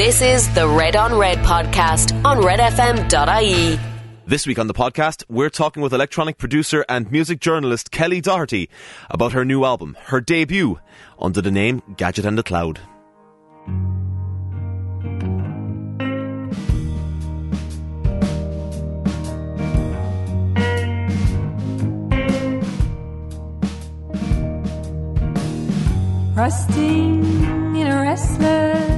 [0.00, 3.78] This is the Red on Red podcast on redfm.ie.
[4.26, 8.70] This week on the podcast, we're talking with electronic producer and music journalist Kelly Doherty
[9.10, 10.80] about her new album, her debut,
[11.18, 12.80] under the name Gadget and the Cloud.
[26.34, 28.89] Rusting in a restless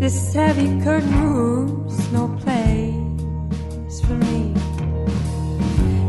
[0.00, 4.54] This heavy curtain room's no place for me.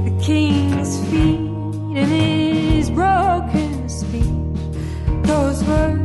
[0.06, 1.50] The king's feet
[1.98, 4.24] and his broken speech.
[5.24, 5.98] Those were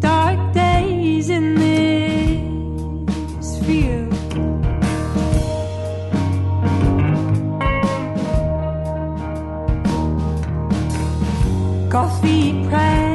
[0.00, 4.12] dark days in this field.
[11.90, 13.11] Coffee press,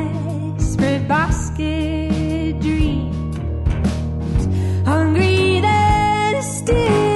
[6.68, 7.07] did.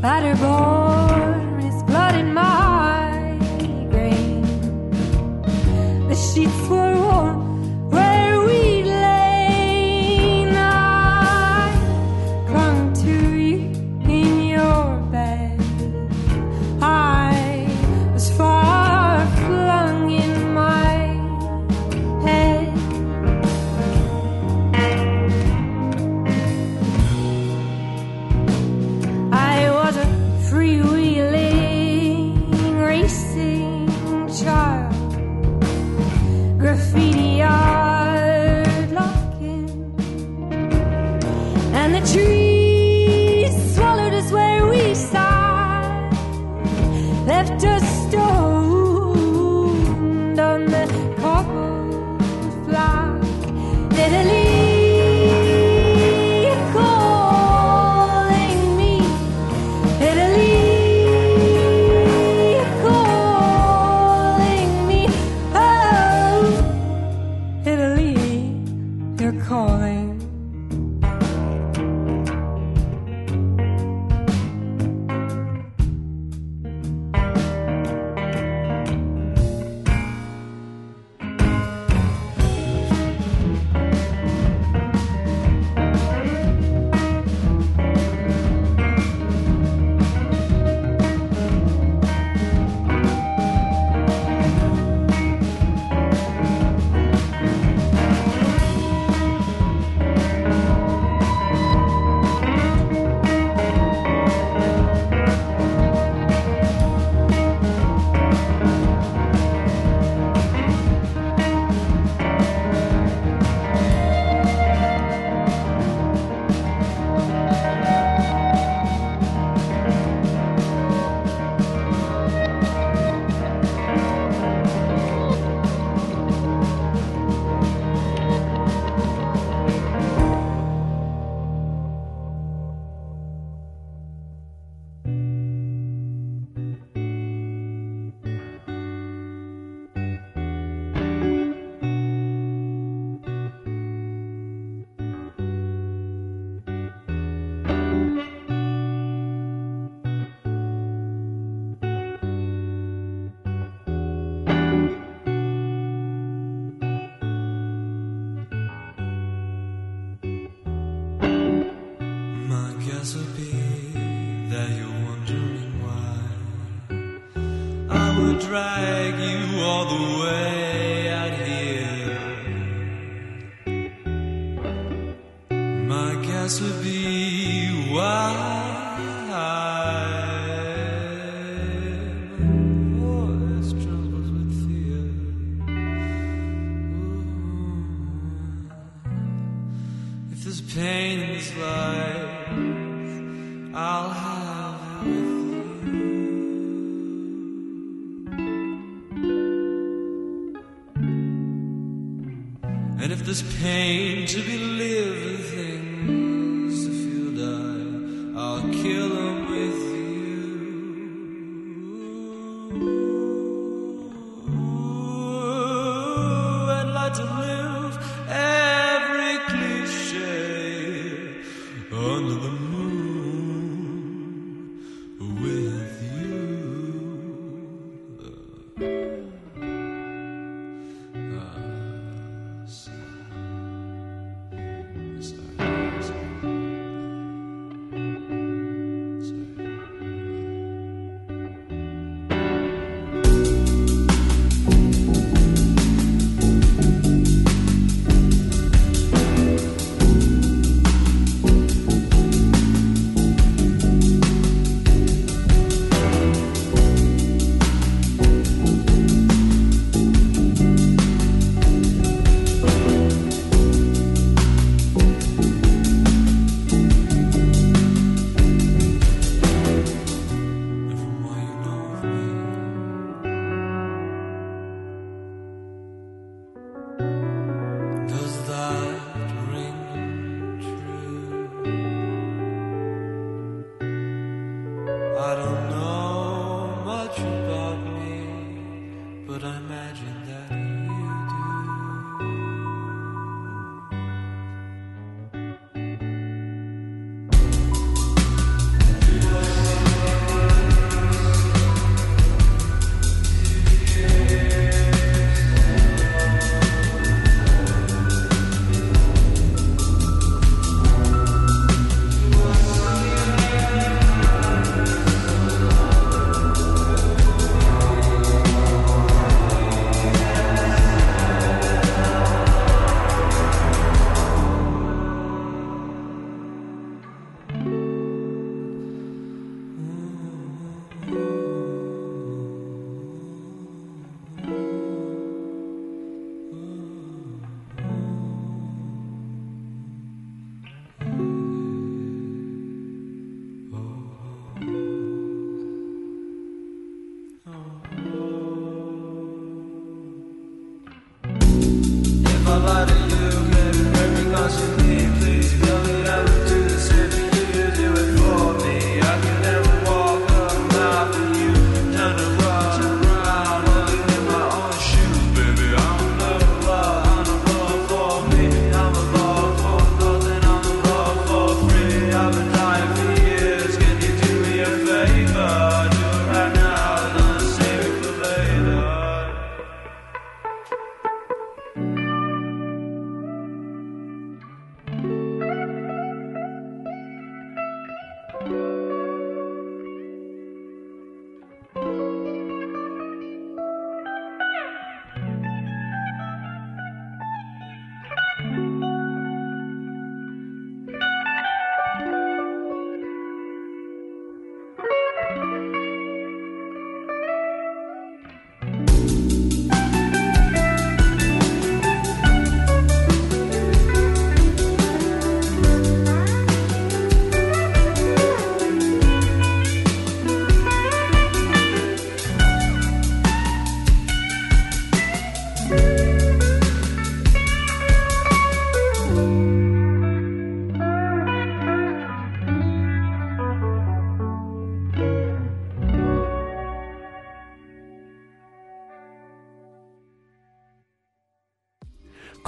[0.00, 1.17] batter boy.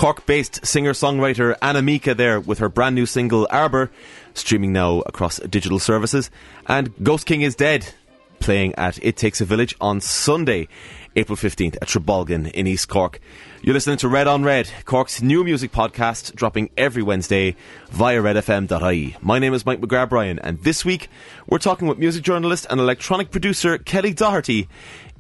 [0.01, 3.91] Cork based singer songwriter Anna-Mieke there with her brand new single Arbour,
[4.33, 6.31] streaming now across digital services.
[6.67, 7.87] And Ghostking is Dead,
[8.39, 10.69] playing at It Takes a Village on Sunday,
[11.17, 13.21] April 15th at Trabolgan in East Cork.
[13.61, 17.55] You're listening to Red on Red, Cork's new music podcast, dropping every Wednesday
[17.91, 19.17] via redfm.ie.
[19.21, 21.11] My name is Mike McGrath Bryan, and this week
[21.47, 24.67] we're talking with music journalist and electronic producer Kelly Doherty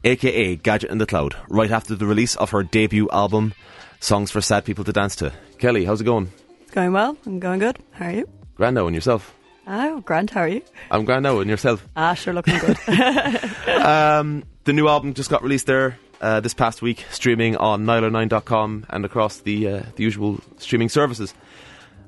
[0.04, 3.52] aka Gadget and the Cloud, right after the release of her debut album,
[4.00, 5.32] Songs for Sad People to Dance to.
[5.58, 6.32] Kelly, how's it going?
[6.62, 7.16] It's going well.
[7.26, 7.78] I'm going good.
[7.92, 8.28] How are you?
[8.54, 9.34] Grand now, and yourself?
[9.66, 10.62] Oh, Grant, how are you?
[10.90, 11.86] I'm grand now, and yourself?
[11.96, 12.76] Ah, sure, looking good.
[13.80, 18.86] Um, the new album just got released there uh, this past week, streaming on nialler9.com
[18.90, 21.32] and across the uh, the usual streaming services.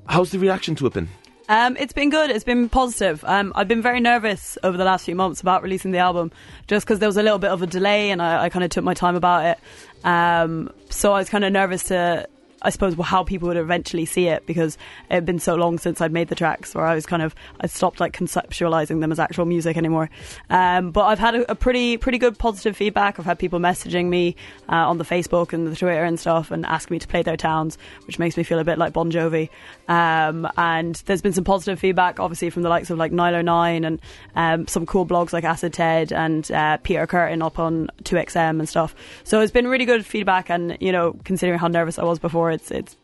[0.06, 1.08] How's the reaction to it been?
[1.48, 2.30] um, it's been good.
[2.30, 3.24] It's been positive.
[3.24, 6.30] Um, I've been very nervous over the last few months about releasing the album,
[6.66, 8.70] just because there was a little bit of a delay, and I, I kind of
[8.70, 9.58] took my time about it.
[10.04, 12.28] Um, so I was kind of nervous to.
[12.62, 14.76] I suppose how people would eventually see it because
[15.10, 17.34] it had been so long since I'd made the tracks where I was kind of
[17.60, 20.10] I stopped like conceptualizing them as actual music anymore.
[20.50, 23.18] Um, but I've had a, a pretty pretty good positive feedback.
[23.18, 24.36] I've had people messaging me
[24.68, 27.36] uh, on the Facebook and the Twitter and stuff and asking me to play their
[27.36, 29.48] towns, which makes me feel a bit like Bon Jovi.
[29.88, 34.00] Um, and there's been some positive feedback, obviously from the likes of like Nialler9 and
[34.36, 38.68] um, some cool blogs like Acid Ted and uh, Peter Curtin up on 2XM and
[38.68, 38.94] stuff.
[39.24, 42.50] So it's been really good feedback, and you know, considering how nervous I was before,
[42.52, 42.96] it's it's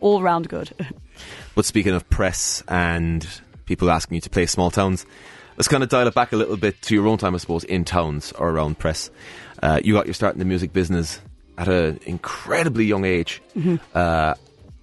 [0.00, 0.72] all round good.
[1.54, 3.26] But speaking of press and
[3.64, 5.06] people asking you to play small towns,
[5.56, 7.64] let's kind of dial it back a little bit to your own time, I suppose,
[7.64, 9.10] in towns or around press.
[9.62, 11.18] Uh, you got your start in the music business
[11.56, 13.40] at an incredibly young age.
[13.94, 14.34] Uh,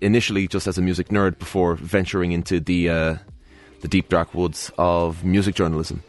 [0.01, 3.15] initially, just as a music nerd, before venturing into the uh,
[3.81, 6.01] the deep dark woods of music journalism.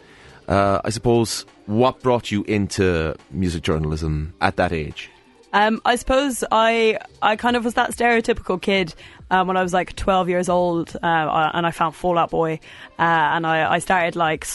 [0.48, 5.10] Uh, I suppose what brought you into music journalism at that age?
[5.54, 8.92] Um, I suppose I I kind of was that stereotypical kid
[9.30, 12.58] um, when I was like 12 years old, uh, and I found Fall Out Boy,
[12.98, 14.46] uh, and I, I started like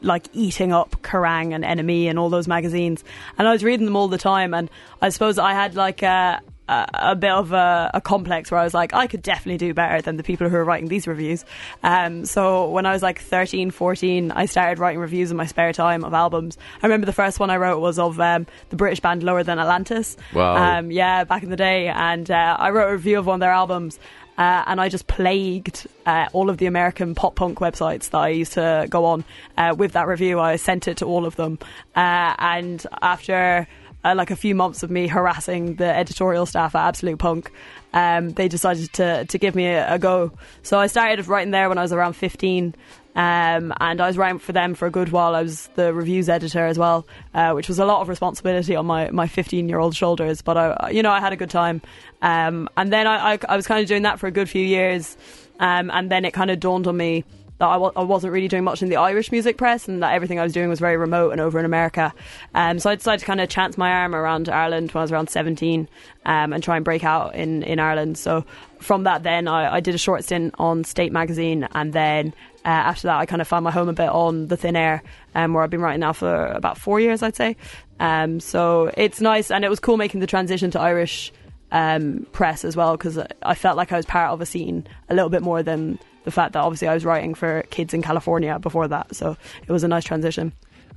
[0.00, 3.04] like eating up Kerrang and NME and all those magazines,
[3.36, 4.70] and I was reading them all the time, and
[5.02, 6.40] I suppose I had like a
[6.70, 9.74] a, a bit of a, a complex where I was like, I could definitely do
[9.74, 11.44] better than the people who are writing these reviews.
[11.82, 15.72] Um, so when I was like 13, 14, I started writing reviews in my spare
[15.72, 16.56] time of albums.
[16.82, 19.58] I remember the first one I wrote was of um, the British band Lower Than
[19.58, 20.16] Atlantis.
[20.32, 20.78] Wow.
[20.78, 21.88] Um, yeah, back in the day.
[21.88, 23.98] And uh, I wrote a review of one of their albums.
[24.38, 28.28] Uh, and I just plagued uh, all of the American pop punk websites that I
[28.28, 29.24] used to go on
[29.58, 30.40] uh, with that review.
[30.40, 31.58] I sent it to all of them.
[31.94, 33.68] Uh, and after
[34.04, 37.50] uh, like a few months of me harassing the editorial staff at Absolute Punk,
[37.92, 40.32] um, they decided to, to give me a, a go.
[40.62, 42.74] So I started writing there when I was around 15.
[43.16, 45.34] Um, and I was writing for them for a good while.
[45.34, 48.86] I was the reviews editor as well, uh, which was a lot of responsibility on
[48.86, 50.42] my, my 15 year old shoulders.
[50.42, 51.82] But I, you know, I had a good time.
[52.22, 54.64] Um, and then I, I, I was kind of doing that for a good few
[54.64, 55.16] years.
[55.58, 57.24] Um, and then it kind of dawned on me
[57.60, 60.14] that I w- I wasn't really doing much in the Irish music press and that
[60.14, 62.12] everything I was doing was very remote and over in America.
[62.54, 65.12] Um, so I decided to kind of chance my arm around Ireland when I was
[65.12, 65.86] around 17
[66.24, 68.16] um, and try and break out in, in Ireland.
[68.16, 68.46] So
[68.80, 72.68] from that, then I, I did a short stint on State magazine and then uh,
[72.68, 75.02] after that, I kind of found my home a bit on the thin air,
[75.34, 77.56] um, where I've been writing now for about four years, I'd say.
[77.98, 81.32] Um, so it's nice, and it was cool making the transition to Irish
[81.72, 85.14] um, press as well because I felt like I was part of a scene a
[85.14, 88.58] little bit more than the fact that obviously I was writing for kids in California
[88.58, 89.14] before that.
[89.14, 89.36] So
[89.66, 90.52] it was a nice transition.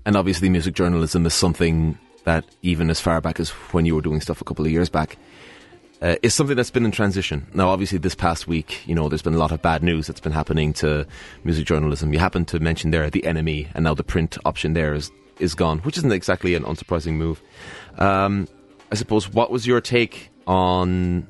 [0.06, 4.01] And obviously, music journalism is something that, even as far back as when you were
[4.01, 5.18] doing stuff a couple of years back,
[6.01, 7.48] uh, is something that's been in transition.
[7.53, 10.20] Now, obviously, this past week, you know, there's been a lot of bad news that's
[10.20, 11.08] been happening to
[11.46, 12.12] music journalism.
[12.12, 15.56] You happen to mention there the NME, and now the print option there is is
[15.56, 17.42] gone, which isn't exactly an unsurprising move.
[17.98, 18.48] Um,
[18.92, 21.27] I suppose, what was your take on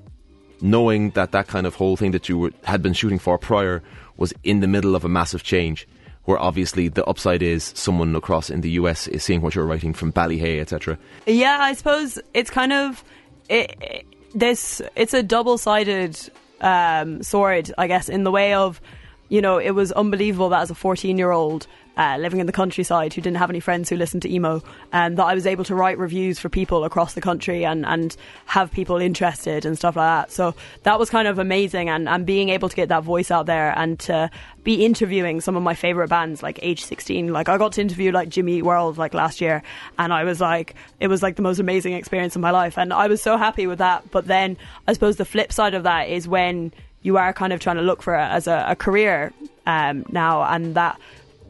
[0.64, 3.84] knowing that that kind of whole thing that you were, had been shooting for prior
[4.18, 5.88] was in the middle of a massive change?
[6.24, 9.94] Where obviously the upside is someone across in the US is seeing what you're writing
[9.94, 10.98] from Ballyhay, etc.
[11.28, 13.04] Yeah, I suppose it's kind of
[13.50, 14.82] it, it, this.
[14.96, 16.18] It's a double-sided
[16.62, 18.80] um, sword, I guess, in the way of
[19.28, 21.68] you know it was unbelievable that as a 14-year-old
[21.98, 25.18] uh, living in the countryside who didn't have any friends who listened to emo, and
[25.18, 28.72] that I was able to write reviews for people across the country and, and have
[28.72, 30.32] people interested and stuff like that.
[30.32, 33.46] So that was kind of amazing, and, and being able to get that voice out
[33.46, 34.30] there and to
[34.64, 37.34] be interviewing some of my favorite bands like Age 16.
[37.34, 39.62] Like I got to interview like Jimmy Eat World like last year,
[40.00, 42.92] and I was like, it was like the most amazing experience of my life, and
[42.92, 44.10] I was so happy with that.
[44.12, 44.58] But then
[44.88, 46.72] I suppose the flip side of that is when
[47.04, 49.34] you are kind of trying to look for it as a, a career
[49.68, 51.00] um, now, and that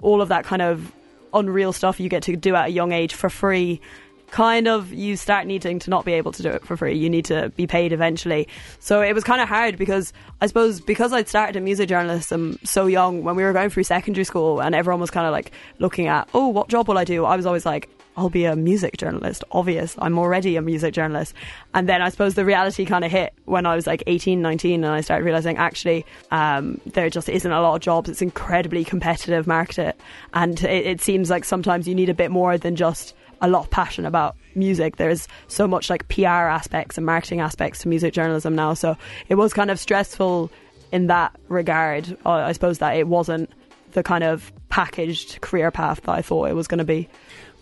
[0.04, 0.92] all of that kind of
[1.34, 3.82] unreal stuff you get to do at a young age for free.
[4.30, 6.98] Kind of you start needing to not be able to do it for free.
[6.98, 8.48] You need to be paid eventually.
[8.80, 12.58] So it was kind of hard because i suppose because i'd started in music journalism
[12.64, 15.52] so young when we were going through secondary school and everyone was kind of like
[15.80, 17.26] looking at oh what job will i do?
[17.26, 19.44] I was always like I'll be a music journalist.
[19.52, 19.96] Obvious.
[19.98, 21.34] I'm already a music journalist.
[21.74, 24.84] And then I suppose the reality kind of hit when I was like 18, 19,
[24.84, 28.10] and I started realizing actually um, there just isn't a lot of jobs.
[28.10, 30.00] It's incredibly competitive market.
[30.34, 33.66] And it, it seems like sometimes you need a bit more than just a lot
[33.66, 34.98] of passion about music.
[34.98, 38.74] There's so much like PR aspects and marketing aspects to music journalism now.
[38.74, 38.96] So
[39.28, 40.52] it was kind of stressful
[40.92, 42.16] in that regard.
[42.26, 43.50] I suppose that it wasn't
[43.94, 47.10] the kind of packaged career path that I thought it was going to be.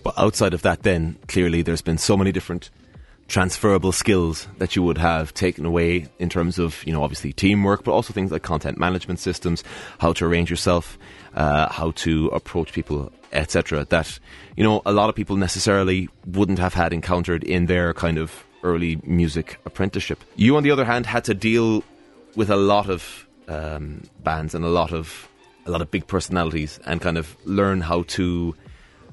[0.04, 2.70] But outside of that, then clearly there's been so many different
[3.28, 7.84] transferable skills that you would have taken away in terms of, you know, obviously teamwork,
[7.84, 9.64] but also things like content management systems,
[10.00, 10.98] how to arrange yourself,
[11.36, 13.86] uh, how to approach people, etc.
[13.86, 14.20] That,
[14.58, 18.44] you know, a lot of people necessarily wouldn't have had encountered in their kind of
[18.64, 20.24] early music apprenticeship.
[20.36, 21.86] You, on the other hand, had to deal
[22.36, 25.28] with a lot of um, bands and a lot of
[25.66, 28.56] a lot of big personalities and kind of learn how to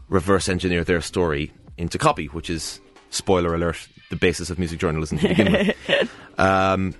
[0.09, 5.19] reverse engineer their story into copy, which is spoiler alert, the basis of music journalism
[5.19, 6.11] to begin with.
[6.38, 6.95] Um,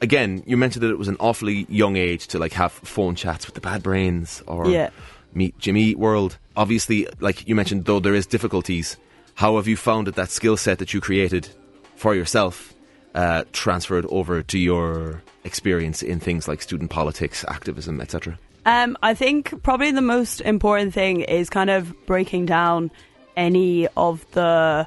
[0.00, 3.46] again, you mentioned that it was an awfully young age to like have phone chats
[3.46, 4.90] with the Bad Brains or Yeah.
[5.34, 6.36] meet Jimmy Eat World.
[6.56, 8.96] Obviously, like you mentioned, though there is difficulties,
[9.34, 11.48] how have you found that that skill set that you created
[11.96, 12.74] for yourself
[13.14, 18.38] uh, transferred over to your experience in things like student politics, activism, etc.?
[18.64, 22.90] Um, I think probably the most important thing is kind of breaking down
[23.36, 24.86] any of the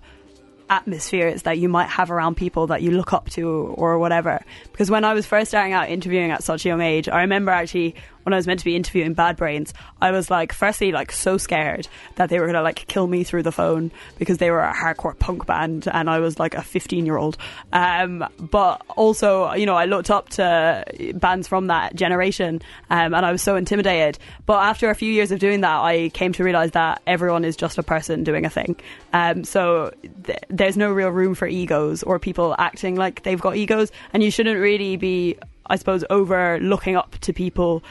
[0.70, 4.44] atmospheres that you might have around people that you look up to or whatever.
[4.72, 7.52] Because when I was first starting out interviewing at such a young age, I remember
[7.52, 11.12] actually when I was meant to be interviewing Bad Brains, I was like, firstly, like
[11.12, 14.62] so scared that they were gonna like kill me through the phone because they were
[14.62, 17.38] a hardcore punk band and I was like a 15 year old.
[17.72, 20.84] Um, but also, you know, I looked up to
[21.16, 24.18] bands from that generation um, and I was so intimidated.
[24.46, 27.56] But after a few years of doing that, I came to realize that everyone is
[27.56, 28.76] just a person doing a thing.
[29.14, 29.92] Um, so
[30.26, 34.24] th- there's no real room for egos or people acting like they've got egos, and
[34.24, 37.84] you shouldn't really be, I suppose, over looking up to people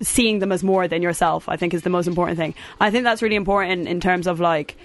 [0.00, 2.54] seeing them as more than yourself i think is the most important thing.
[2.80, 4.76] I think that's really important in terms of like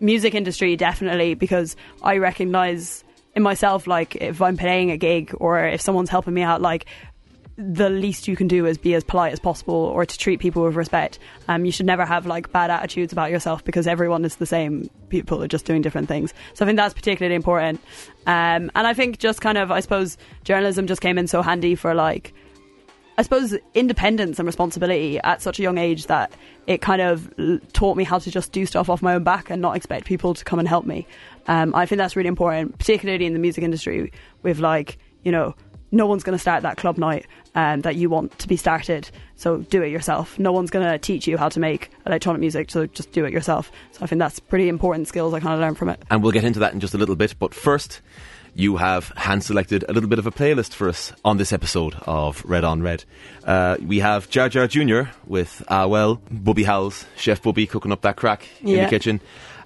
[0.00, 5.64] music industry definitely because i recognize in myself like if i'm playing a gig or
[5.64, 6.86] if someone's helping me out like
[7.56, 10.62] the least you can do is be as polite as possible or to treat people
[10.62, 11.18] with respect.
[11.48, 14.88] Um, you should never have like bad attitudes about yourself because everyone is the same.
[15.10, 16.32] People are just doing different things.
[16.54, 17.80] So i think that's particularly important.
[18.26, 21.74] Um, and i think just kind of i suppose journalism just came in so handy
[21.74, 22.32] for like
[23.18, 26.32] I suppose independence and responsibility at such a young age that
[26.66, 27.32] it kind of
[27.72, 30.34] taught me how to just do stuff off my own back and not expect people
[30.34, 31.06] to come and help me.
[31.46, 35.54] Um, I think that's really important, particularly in the music industry, with like you know,
[35.90, 39.10] no one's going to start that club night um, that you want to be started.
[39.36, 40.38] So do it yourself.
[40.38, 43.32] No one's going to teach you how to make electronic music, so just do it
[43.32, 43.70] yourself.
[43.92, 46.02] So I think that's pretty important skills I kind of learned from it.
[46.10, 47.34] And we'll get into that in just a little bit.
[47.38, 48.00] But first,
[48.54, 51.94] you have hand selected a little bit of a playlist for us on this episode
[52.02, 53.04] of Red on Red.
[53.44, 55.02] Uh, we have Jar Jar Jr.
[55.26, 59.20] with Ah Well, Bubby Howells, Chef Bubby cooking up that crack in the kitchen,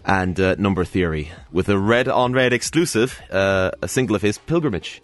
[0.05, 4.39] and uh, Number Theory with a Red on Red exclusive, uh, a single of his,
[4.39, 5.03] Pilgrimage.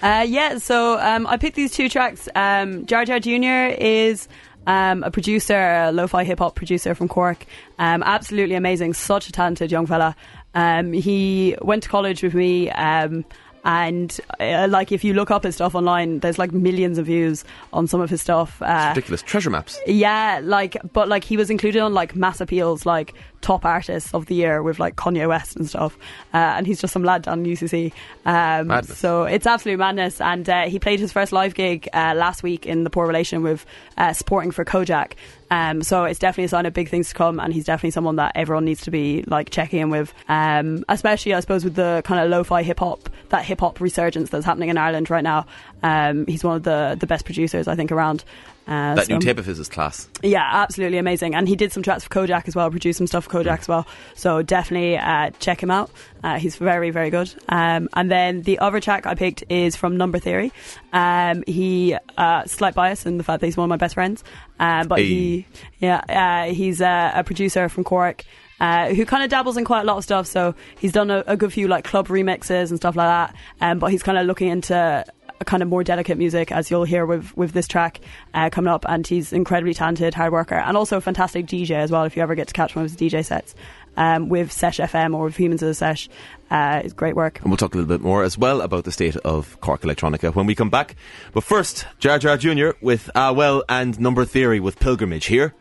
[0.00, 2.28] Uh, yeah, so um, I picked these two tracks.
[2.36, 3.74] Um, Jar Jar Jr.
[3.80, 4.28] is
[4.68, 7.44] um, a producer, a lo-fi hip-hop producer from Cork.
[7.78, 10.14] Um, absolutely amazing, such a talented young fella.
[10.56, 13.24] Um, he went to college with me, um,
[13.64, 17.44] and uh, like if you look up his stuff online, there's like millions of views
[17.72, 18.62] on some of his stuff.
[18.62, 19.22] Uh, Ridiculous.
[19.22, 19.78] Treasure maps.
[19.86, 24.26] yeah, like, but like he was included on like mass appeals, like top artists of
[24.26, 25.98] the year with like Kanye West and stuff.
[26.32, 27.92] Uh, and he's just some lad down UCC.
[28.24, 28.98] Um, Madness.
[28.98, 30.20] so it's absolute madness.
[30.20, 33.42] And uh, he played his first live gig uh, last week in the Poor Relation
[33.42, 33.66] with
[33.98, 35.12] uh, supporting for Kojaque.
[35.50, 38.16] Um, so it's definitely a sign of big things to come, and he's definitely someone
[38.16, 40.12] that everyone needs to be like checking in with.
[40.28, 44.30] Um, especially, I suppose, with the kind of lo-fi hip hop, that hip hop resurgence
[44.30, 45.46] that's happening in Ireland right now.
[45.82, 48.24] Um, he's one of the the best producers I think around.
[48.66, 50.08] Uh, That new so- tape of his is class.
[50.22, 51.34] yeah, absolutely amazing.
[51.36, 53.68] And he did some tracks for Kojaque as well, produced some stuff for Kojaque as
[53.68, 53.86] well.
[54.14, 55.90] So definitely uh, check him out.
[56.24, 57.32] Uh, he's very, very good.
[57.48, 60.52] Um, and then the other track I picked is from Number Theory.
[60.92, 64.24] Um, he, uh, slight bias in the fact that he's one of my best friends.
[64.58, 65.46] Um, but he,
[65.78, 68.24] yeah, uh, he's uh, a producer from Cork.
[68.58, 71.22] Uh, who kind of dabbles in quite a lot of stuff, so he's done a,
[71.26, 73.36] a good few like club remixes and stuff like that.
[73.60, 75.04] Um, but he's kind of looking into
[75.44, 78.00] kind of more delicate music, as you'll hear with with this track
[78.34, 78.84] uh, coming up.
[78.88, 82.04] And he's incredibly talented, hard worker, and also a fantastic DJ as well.
[82.04, 83.54] If you ever get to catch one of his DJ sets
[83.96, 86.08] um, with Sesh FM or with Humans of the Sesh,
[86.50, 87.40] uh, it's great work.
[87.40, 90.34] And we'll talk a little bit more as well about the state of Cork Electronica
[90.34, 90.96] when we come back.
[91.32, 92.70] But first, Jar Jar Jr.
[92.80, 95.54] with Ah Well and Number Theory with Pilgrimage here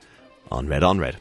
[0.52, 1.18] on Red on Red.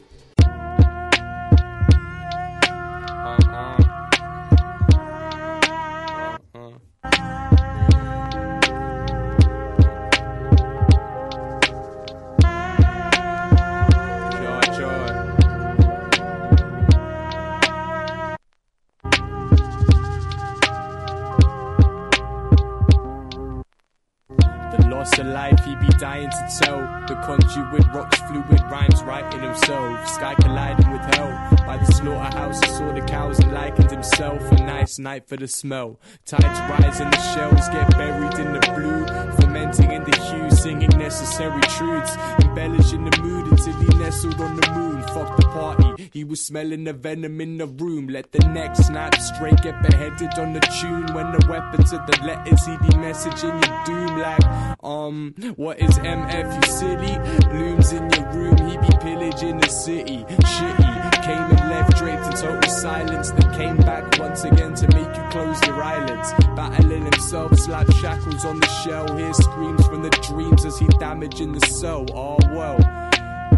[35.27, 35.99] For the smell.
[36.25, 39.07] Tides rise and the shells get buried in the blue.
[39.37, 42.17] Fermenting in the hue, singing necessary truths.
[42.43, 45.03] Embellishing the mood until he nestled on the moon.
[45.15, 48.09] Fuck the party, he was smelling the venom in the room.
[48.09, 51.07] Let the neck snap straight, get beheaded on the tune.
[51.15, 54.45] When the weapons of the letters, he be messaging your doom like,
[54.83, 57.49] um, what is MF, you silly?
[57.51, 60.25] Blooms in your room, he be pillaging the city.
[60.25, 60.84] Shitty,
[61.25, 63.31] came and left draped in total silence.
[63.31, 66.33] Then came back once again to make you close your eyelids.
[66.55, 69.17] Battling himself, slap shackles on the shell.
[69.17, 72.07] Hear screams from the dreams as he damaging the cell.
[72.13, 72.79] Oh well.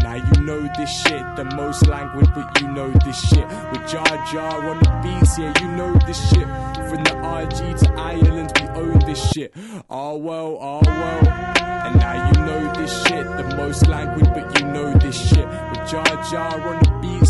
[0.01, 3.47] Now you know this shit, the most languid, but you know this shit.
[3.71, 6.47] With Jar Jar on the beats, yeah, you know this shit.
[6.89, 9.53] From the RG to Ireland, we own this shit.
[9.89, 11.27] Oh well, oh well.
[11.87, 15.47] And now you know this shit, the most languid, but you know this shit.
[15.47, 16.86] With Jar Jar on the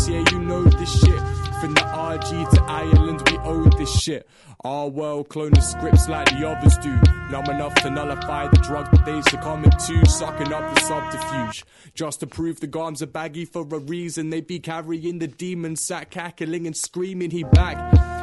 [0.08, 1.20] yeah, you know this shit.
[1.60, 4.28] From the RG to Ireland, we owe this shit.
[4.64, 6.98] Our world clone the scripts like the others do.
[7.30, 11.64] Numb enough to nullify the drug that they succumbing to, sucking up the subterfuge.
[11.94, 15.76] Just to prove the garms are baggy for a reason, they be carrying the demon
[15.76, 17.76] sack, cackling and screaming he back.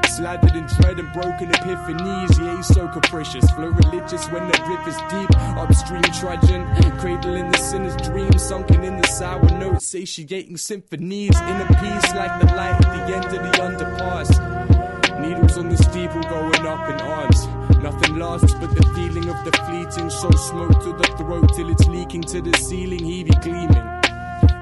[0.08, 3.50] Slathered in dread and broken epiphanies, he ain't so capricious.
[3.52, 6.66] Flow religious when the river's deep, upstream trudging,
[7.00, 9.42] cradling the sinner's dream, sunken in the sour
[9.86, 11.40] satiating symphonies.
[11.40, 15.20] In a piece like the light at the end of the underpass.
[15.20, 17.48] Needles on the steeple going up in arms.
[17.82, 20.10] Nothing lasts but the feeling of the fleeting.
[20.10, 23.04] So smoke to the throat till it's leaking to the ceiling.
[23.04, 23.86] He be gleaming.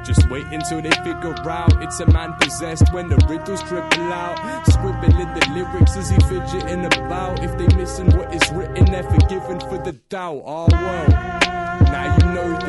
[0.04, 4.38] Just wait until they figure out it's a man possessed when the riddles triple out.
[4.68, 7.42] Scribbling the lyrics as he fidgeting about.
[7.42, 10.44] If they missing what is written, they're forgiven for the doubt.
[10.46, 11.43] Ah, oh well.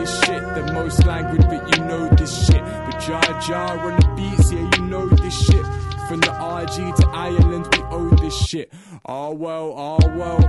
[0.04, 2.62] This shit, the most languid, but you know this shit.
[2.62, 5.64] With Jar Jar on the beats, yeah, you know this shit.
[6.08, 8.70] From the RG to Ireland, we own this shit.
[9.06, 10.44] Oh well, oh well.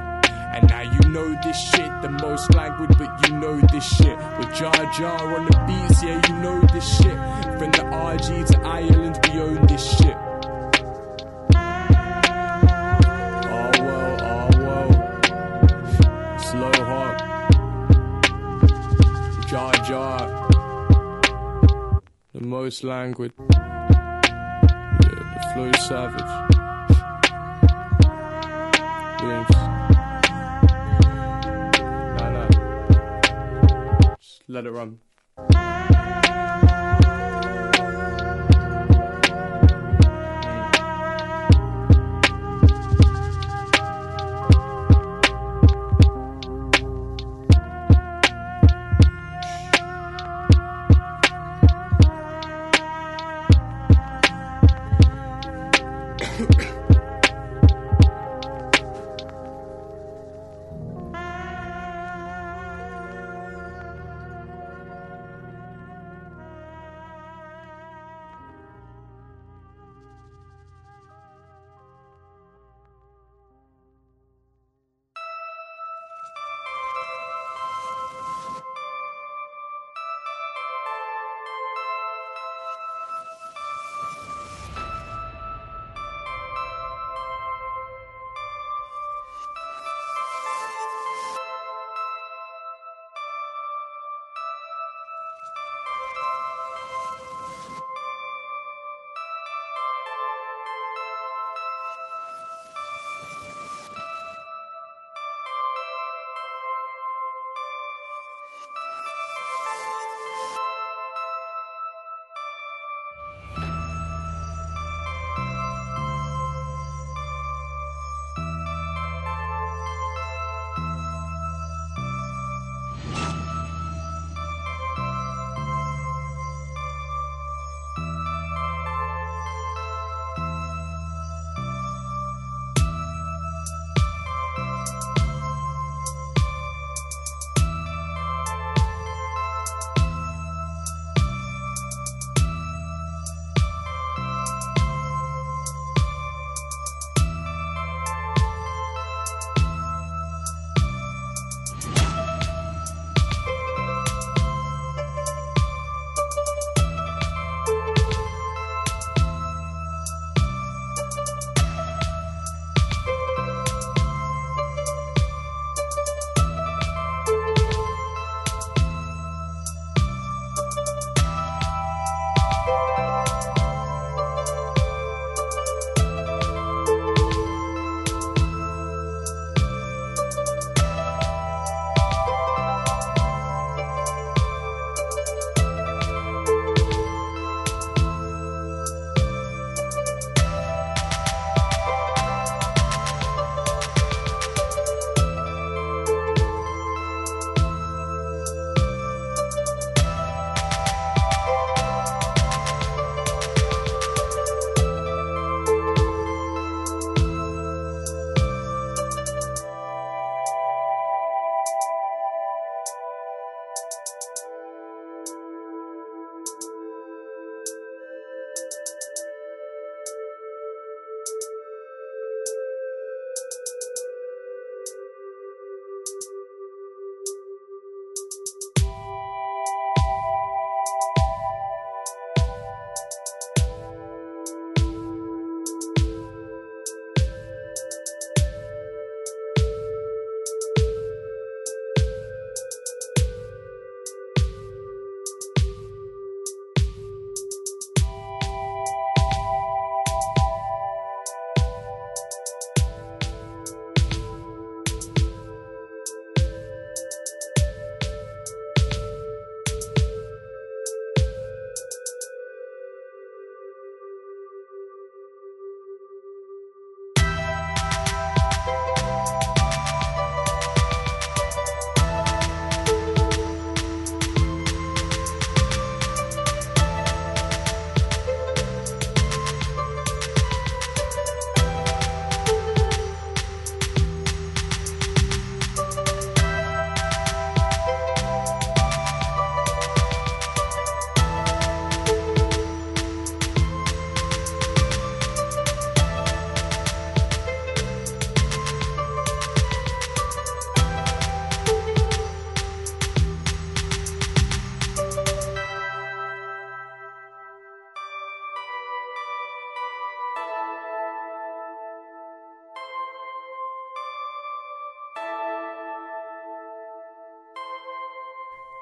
[0.54, 4.18] And now you know this shit, the most languid, but you know this shit.
[4.38, 7.16] With Jar Jar on the beats, yeah, you know this shit.
[7.58, 10.18] From the RG to Ireland, we own this shit.
[19.86, 22.02] Jar Jar.
[22.34, 23.34] The most languid.
[23.38, 23.88] Yeah,
[25.34, 26.32] the flow savage.
[29.20, 29.60] Glimpse.
[32.18, 32.50] Nah, nah.
[34.18, 35.05] Just let it run.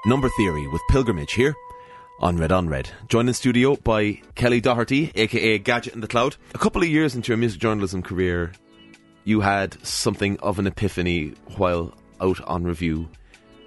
[0.06, 1.54] Number Theory with Pilgrimage here
[2.20, 2.90] on Red on Red.
[3.08, 6.36] Joined in studio by Kelly Doherty, aka Gadget and the Cloud.
[6.54, 8.52] A couple of years into your music journalism career,
[9.24, 13.08] you had something of an epiphany while out on review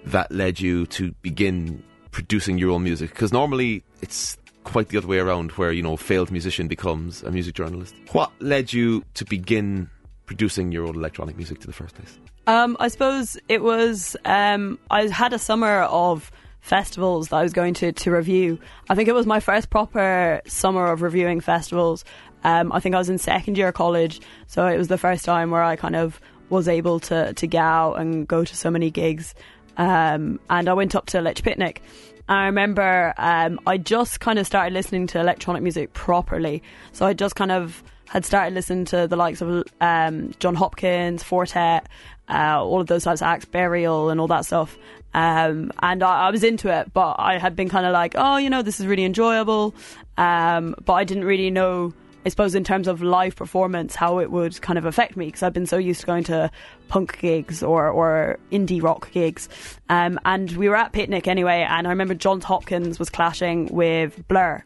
[0.05, 3.09] that led you to begin producing your own music.
[3.09, 7.23] Because normally it's quite the other way around, where you know, a failed musician becomes
[7.23, 7.95] a music journalist.
[8.11, 9.89] What led you to begin
[10.27, 12.19] producing your own electronic music to the first place?
[12.45, 14.15] Um, I suppose it was.
[14.23, 18.59] Um, I had a summer of festivals that I was going to to review.
[18.89, 22.05] I think it was my first proper summer of reviewing festivals.
[22.43, 25.49] Um, I think I was in second year college, so it was the first time
[25.49, 28.91] where I kind of was able to to get out and go to so many
[28.91, 29.33] gigs.
[29.77, 31.81] Um, and I went up to Electric Picnic.
[32.29, 36.61] I remember um, I just kind of started listening to electronic music properly.
[36.91, 41.23] So I just kind of had started listening to the likes of um, Jon Hopkins,
[41.23, 41.87] Four Tet,
[42.29, 44.77] uh, all of those types of acts, Burial, and all that stuff.
[45.13, 48.37] Um, and I, I was into it, but I had been kind of like, oh,
[48.37, 49.73] you know, this is really enjoyable.
[50.17, 51.93] Um, but I didn't really know,
[52.25, 55.43] I suppose, in terms of live performance, how it would kind of affect me because
[55.43, 56.51] I've been so used to going to
[56.87, 59.49] punk gigs or, or indie rock gigs.
[59.89, 64.27] Um, and we were at Picnic anyway, and I remember Jon Hopkins was clashing with
[64.27, 64.63] Blur.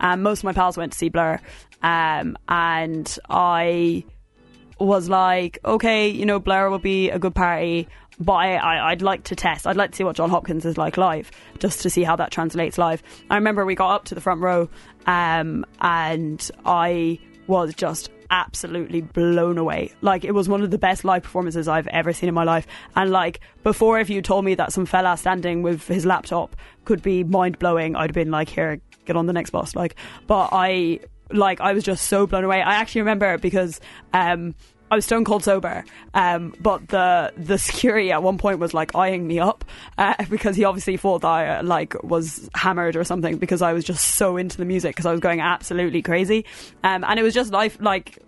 [0.00, 1.40] And most of my pals went to see Blur.
[1.82, 4.04] Um, and I
[4.78, 9.02] was like, okay, you know, Blur will be a good party, but I, I, I'd
[9.02, 9.66] like to test.
[9.66, 12.30] I'd like to see what Jon Hopkins is like live, just to see how that
[12.30, 13.02] translates live.
[13.30, 14.68] I remember we got up to the front row,
[15.06, 19.92] um, and I was just absolutely blown away.
[20.00, 22.66] Like it was one of the best live performances I've ever seen in my life.
[22.96, 27.02] And like before, if you told me that some fella standing with his laptop could
[27.02, 29.76] be mind blowing, I'd have been like, here, get on the next bus.
[29.76, 31.00] Like, but I
[31.32, 32.62] like I was just so blown away.
[32.62, 33.80] I actually remember because
[34.12, 34.54] um,
[34.92, 38.94] I was stone cold sober, um, but the the security at one point was like
[38.94, 39.64] eyeing me up
[39.96, 43.72] uh, because he obviously thought that I uh, like was hammered or something because I
[43.72, 46.44] was just so into the music because I was going absolutely crazy,
[46.84, 48.18] um, and it was just life like.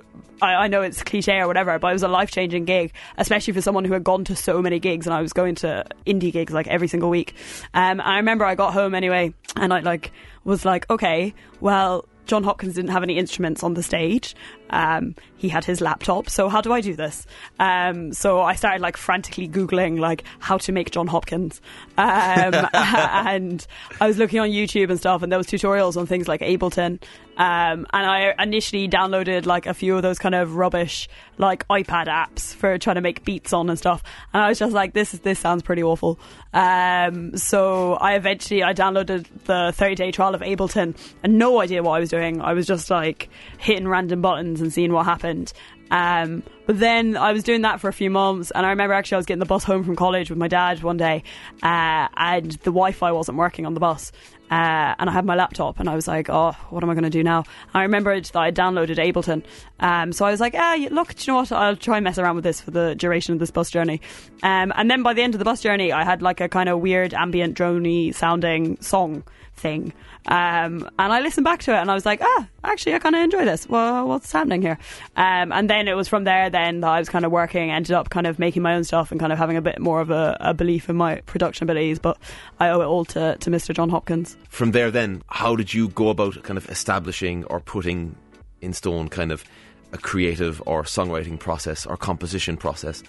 [0.42, 3.52] I, I know it's cliche or whatever, but it was a life changing gig, especially
[3.52, 6.32] for someone who had gone to so many gigs, and I was going to indie
[6.32, 7.34] gigs like every single week.
[7.72, 10.10] Um, I remember I got home anyway, and I like
[10.44, 14.34] was like, okay, well, Jon Hopkins didn't have any instruments on the stage.
[14.70, 16.30] Um, he had his laptop.
[16.30, 17.26] So how do I do this?
[17.58, 21.60] Um, so I started like frantically googling like how to make Jon Hopkins,
[21.98, 23.66] um, and
[24.00, 27.00] I was looking on YouTube and stuff, and there was tutorials on things like Ableton.
[27.36, 32.06] Um, and I initially downloaded like a few of those kind of rubbish like iPad
[32.06, 34.04] apps for trying to make beats on and stuff.
[34.32, 36.18] And I was just like, this is this sounds pretty awful.
[36.52, 41.82] Um, so I eventually I downloaded the 30 day trial of Ableton and no idea
[41.82, 42.40] what I was doing.
[42.40, 45.52] I was just like hitting random buttons and seeing what happened.
[45.90, 49.16] Um, but then I was doing that for a few months, and I remember actually
[49.16, 51.22] I was getting the bus home from college with my dad one day,
[51.62, 54.10] uh, and the Wi-Fi wasn't working on the bus,
[54.50, 57.04] uh, and I had my laptop, and I was like, "Oh, what am I going
[57.04, 59.44] to do now?" I remembered that I downloaded Ableton,
[59.80, 61.52] um, so I was like, "Ah, look, do you know what?
[61.52, 64.00] I'll try and mess around with this for the duration of this bus journey."
[64.42, 66.68] Um, and then by the end of the bus journey, I had like a kind
[66.68, 69.22] of weird ambient droney sounding song
[69.56, 69.92] thing.
[70.26, 73.14] Um, and I listened back to it and I was like, ah, actually, I kind
[73.14, 73.68] of enjoy this.
[73.68, 74.78] Well, what's happening here?
[75.16, 77.92] Um, and then it was from there then that I was kind of working, ended
[77.92, 80.10] up kind of making my own stuff and kind of having a bit more of
[80.10, 81.98] a, a belief in my production abilities.
[81.98, 82.18] But
[82.58, 83.74] I owe it all to, to Mr.
[83.74, 84.36] Jon Hopkins.
[84.48, 88.16] From there, then, how did you go about kind of establishing or putting
[88.60, 89.44] in stone kind of
[89.92, 93.02] a creative or songwriting process or composition process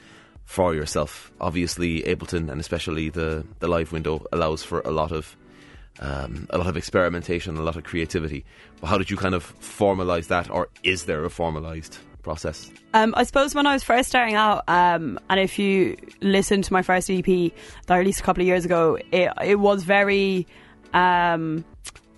[0.43, 1.31] for yourself?
[1.39, 5.35] Obviously, Ableton and especially the, the live window allows for a lot of
[5.99, 8.45] um, a lot of experimentation, a lot of creativity.
[8.83, 12.71] How did you kind of formalize that, or is there a formalized process?
[12.93, 16.73] Um, I suppose when I was first starting out, um, and if you listen to
[16.73, 20.47] my first EP that I released a couple of years ago, it, it was very
[20.93, 21.63] um,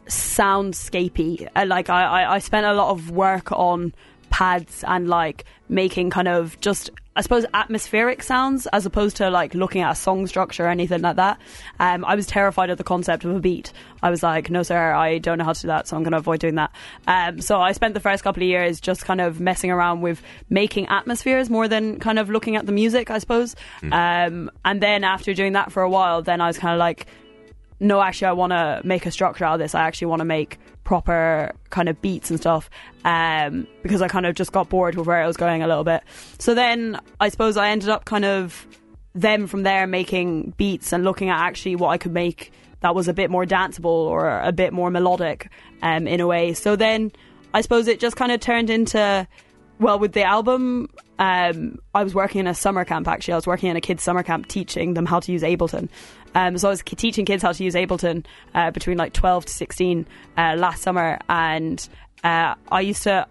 [0.08, 1.48] soundscapey.
[1.56, 3.94] Uh, Like I, I, I spent a lot of work on
[4.30, 9.56] pads and like making kind of just I suppose atmospheric sounds as opposed to like
[9.56, 11.40] looking at a song structure or anything like that.
[11.80, 13.74] Um, I was terrified of the concept of a beat.
[14.04, 16.12] I was like, no, sir, I don't know how to do that, so I'm going
[16.12, 16.72] to avoid doing that.
[17.08, 20.22] Um, so I spent the first couple of years just kind of messing around with
[20.48, 23.56] making atmospheres more than kind of looking at the music, I suppose.
[23.92, 27.08] Um, and then after doing that for a while, then I was kind of like,
[27.80, 29.76] no, actually, I want to make a structure out of this.
[29.76, 32.70] I actually want to make proper kind of beats and stuff
[33.04, 35.84] um, because I kind of just got bored with where I was going a little
[35.84, 36.02] bit.
[36.40, 38.66] So then I suppose I ended up kind of
[39.14, 43.08] them from there making beats and looking at actually what I could make that was
[43.08, 45.50] a bit more danceable or a bit more melodic
[45.82, 46.54] um, in a way.
[46.54, 47.12] So then
[47.54, 49.28] I suppose it just kind of turned into
[49.80, 53.08] well, with the album, um, I was working in a summer camp.
[53.08, 55.90] Actually, I was working in a kids' summer camp, teaching them how to use Ableton.
[56.36, 59.54] Um, so I was teaching kids how to use Ableton uh, between like twelve to
[59.54, 60.06] sixteen
[60.38, 61.88] uh, last summer, and
[62.24, 63.28] uh, I used to.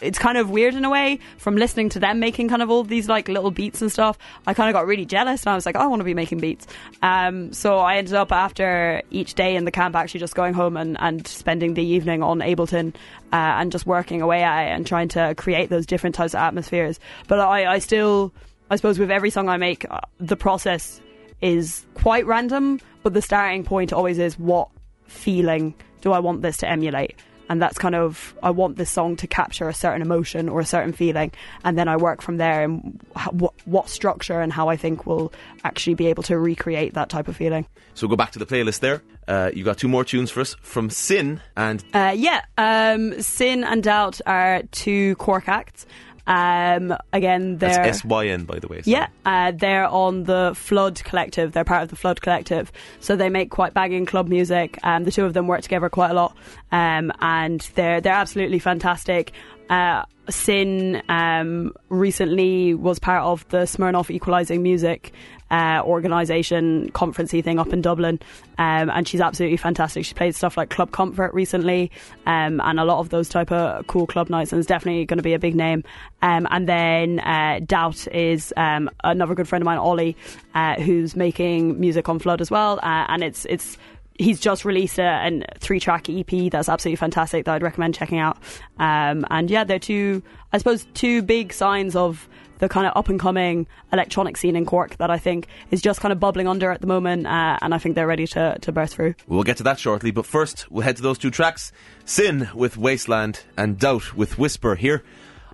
[0.00, 2.84] It's kind of weird in a way from listening to them making kind of all
[2.84, 4.16] these like little beats and stuff.
[4.46, 6.38] I kind of got really jealous and I was like, I want to be making
[6.38, 6.66] beats.
[7.02, 10.76] Um, so I ended up after each day in the camp actually just going home
[10.76, 12.94] and, and spending the evening on Ableton
[13.32, 16.40] uh, and just working away at it and trying to create those different types of
[16.40, 17.00] atmospheres.
[17.26, 18.32] But I, I still,
[18.70, 21.00] I suppose, with every song I make, uh, the process
[21.40, 24.68] is quite random, but the starting point always is what
[25.06, 27.16] feeling do I want this to emulate?
[27.48, 30.64] And that's kind of, I want this song to capture a certain emotion or a
[30.64, 31.32] certain feeling.
[31.64, 35.32] And then I work from there and what, what structure and how I think will
[35.64, 37.66] actually be able to recreate that type of feeling.
[37.94, 39.02] So go back to the playlist there.
[39.26, 43.64] Uh, you got two more tunes for us from SYN and Uh, yeah, um, SYN
[43.64, 45.86] and Doubt are two Cork acts.
[46.28, 47.70] Um, again, they're.
[47.86, 48.82] S Y N by the way.
[48.82, 51.52] so- Yeah, uh, they're on the Flood Collective.
[51.52, 54.78] They're part of the Flood Collective, so they make quite banging club music.
[54.82, 56.36] Um, the two of them work together quite a lot,
[56.70, 59.32] um, and they're they're absolutely fantastic.
[59.68, 65.12] Uh, SYN um, recently was part of the Smirnoff Equalising Music
[65.50, 68.20] uh, organisation conferencey thing up in Dublin,
[68.58, 70.04] um, and she's absolutely fantastic.
[70.04, 71.90] She played stuff like Club Comfort recently,
[72.26, 75.16] um, and a lot of those type of cool club nights, and is definitely going
[75.18, 75.84] to be a big name.
[76.20, 80.16] Um, and then uh, Doubt is um, another good friend of mine, Ollie,
[80.54, 83.78] uh, who's making music on Flood as well, uh, and it's it's
[84.18, 88.18] he's just released a, a three track EP that's absolutely fantastic that I'd recommend checking
[88.18, 88.38] out.
[88.78, 93.08] Um, and yeah, they're two, I suppose, two big signs of the kind of up
[93.08, 96.70] and coming electronic scene in Cork that I think is just kind of bubbling under
[96.70, 97.26] at the moment.
[97.26, 99.14] Uh, and I think they're ready to, to burst through.
[99.26, 101.72] We'll get to that shortly, but first we'll head to those two tracks
[102.04, 105.04] SYN with Wasteland and Doubt with Whisper here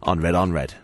[0.02, 0.74] on Red on Red.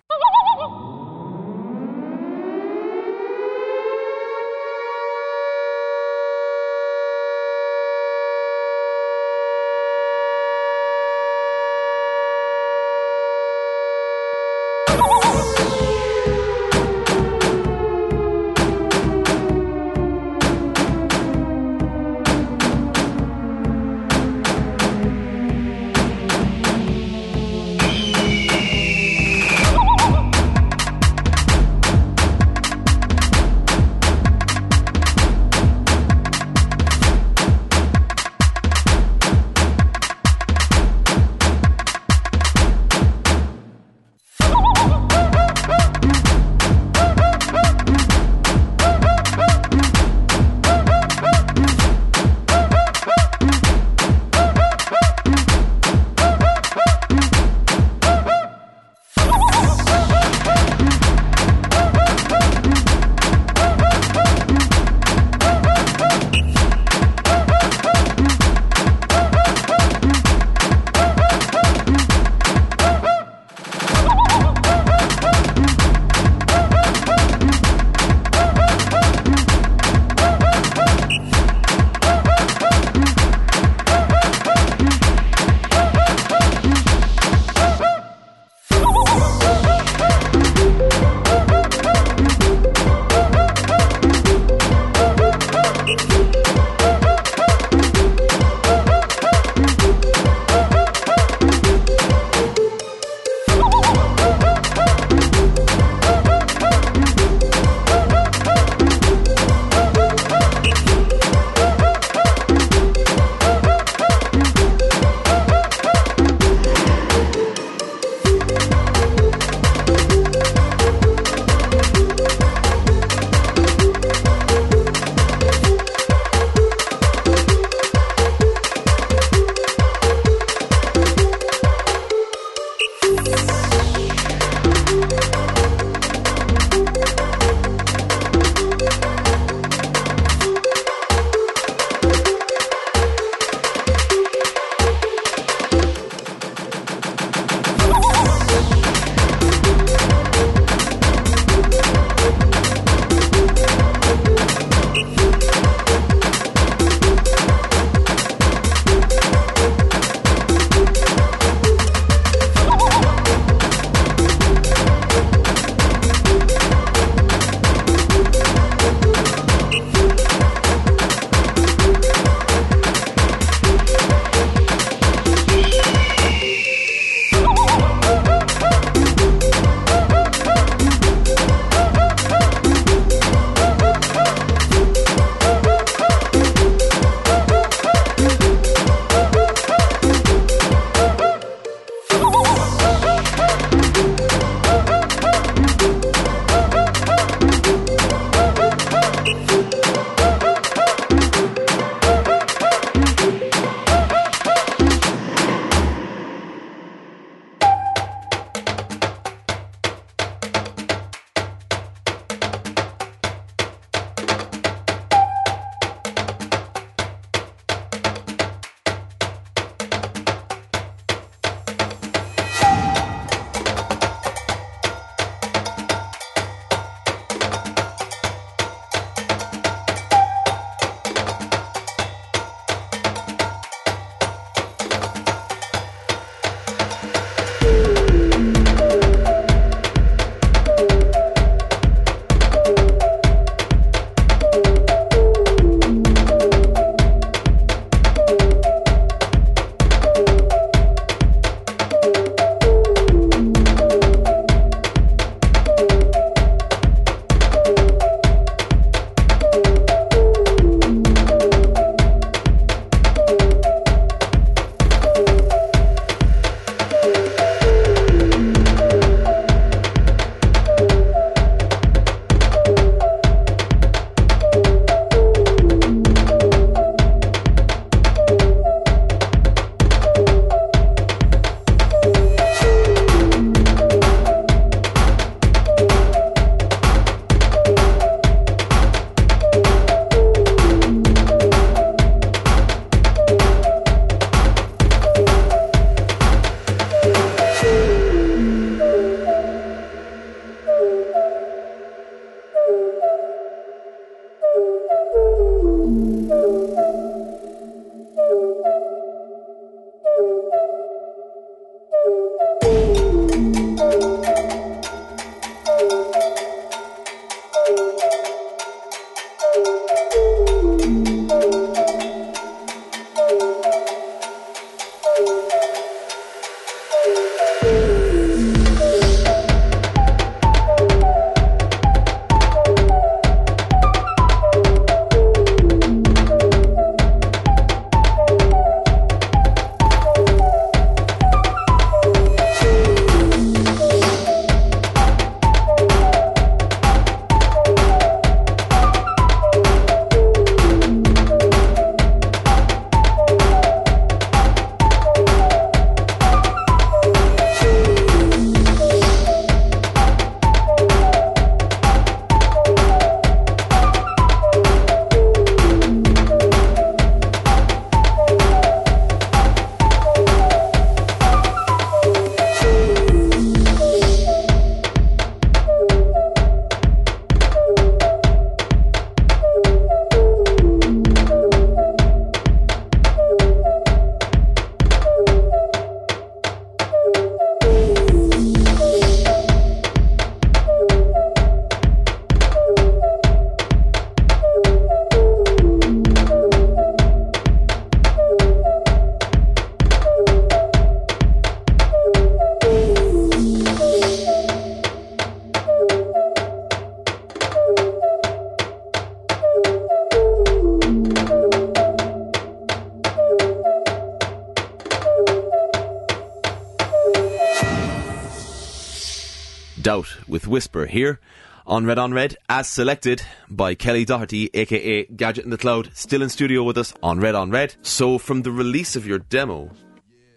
[420.40, 421.20] With Whisper here
[421.66, 423.20] on Red on Red, as selected
[423.50, 427.34] by Kelly Doherty, aka Gadget and the Cloud, still in studio with us on Red
[427.34, 427.74] on Red.
[427.82, 429.70] So, from the release of your demo,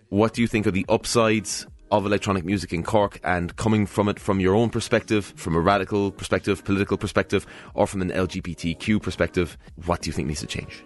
[0.09, 4.09] what do you think are the upsides of electronic music in Cork and coming from
[4.09, 9.01] it from your own perspective, from a radical perspective, political perspective, or from an LGBTQ
[9.01, 9.57] perspective?
[9.85, 10.83] What do you think needs to change?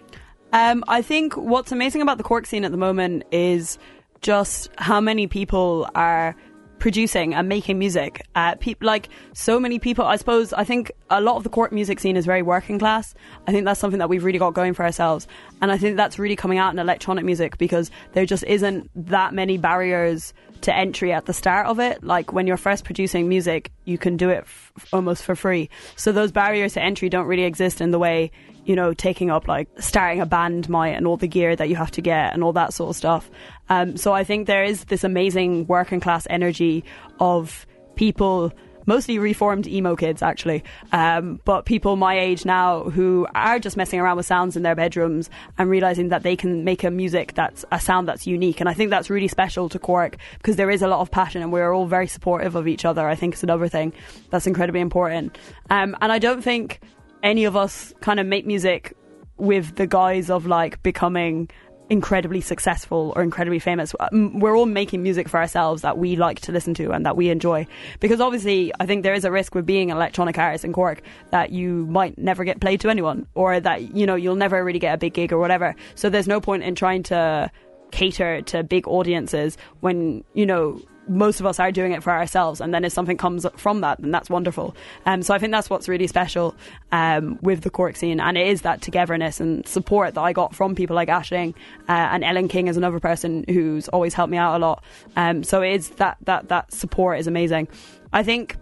[0.52, 3.78] Um, I think what's amazing about the Cork scene at the moment is
[4.20, 6.36] just how many people are
[6.78, 8.22] producing and making music.
[8.34, 10.04] Uh, peop like so many people.
[10.04, 13.14] I suppose I think a lot of the Cork music scene is very working class.
[13.46, 15.26] I think that's something that we've really got going for ourselves,
[15.60, 19.34] and I think that's really coming out in electronic music because there just isn't that
[19.34, 22.02] many barriers to entry at the start of it.
[22.02, 25.70] Like when you're first producing music, you can do it f- almost for free.
[25.96, 28.30] So those barriers to entry don't really exist in the way
[28.68, 31.74] you know, taking up like starting a band might and all the gear that you
[31.74, 33.30] have to get and all that sort of stuff.
[33.70, 36.84] Um, so I think there is this amazing working class energy
[37.18, 37.66] of
[37.96, 38.52] people
[38.84, 44.00] mostly reformed emo kids actually um, but people my age now who are just messing
[44.00, 47.66] around with sounds in their bedrooms and realizing that they can make a music that's
[47.70, 48.60] a sound that's unique.
[48.60, 51.42] And i think that's really special to cork because there is a lot of passion
[51.42, 53.06] and we're all very supportive of each other.
[53.06, 53.92] I think it's another thing
[54.30, 55.36] that's incredibly important.
[55.70, 56.80] Um, and i don't think
[57.22, 58.96] any of us kind of make music
[59.36, 61.48] with the guise of like becoming
[61.90, 63.94] incredibly successful or incredibly famous.
[63.98, 67.16] Um, We're all making music for ourselves that we like to listen to and that
[67.16, 67.66] we enjoy.
[68.00, 71.02] Because obviously, I think there is a risk with being an electronic artist in Cork
[71.30, 74.78] that you might never get played to anyone or that, you know, you'll never really
[74.78, 75.74] get a big gig or whatever.
[75.94, 77.50] So there's no point in trying to
[77.90, 82.60] cater to big audiences when, you know, most of us are doing it for ourselves,
[82.60, 84.76] and then if something comes from that, then that's wonderful.
[85.06, 86.54] Um, so I think that's what's really special
[86.92, 90.54] um, with the Cork scene, and it is that togetherness and support that I got
[90.54, 91.54] from people like Ashling
[91.88, 94.84] uh, and Ellen King is another person who's always helped me out a lot.
[95.16, 97.68] Um, so it is that that that support is amazing.
[98.12, 98.56] I think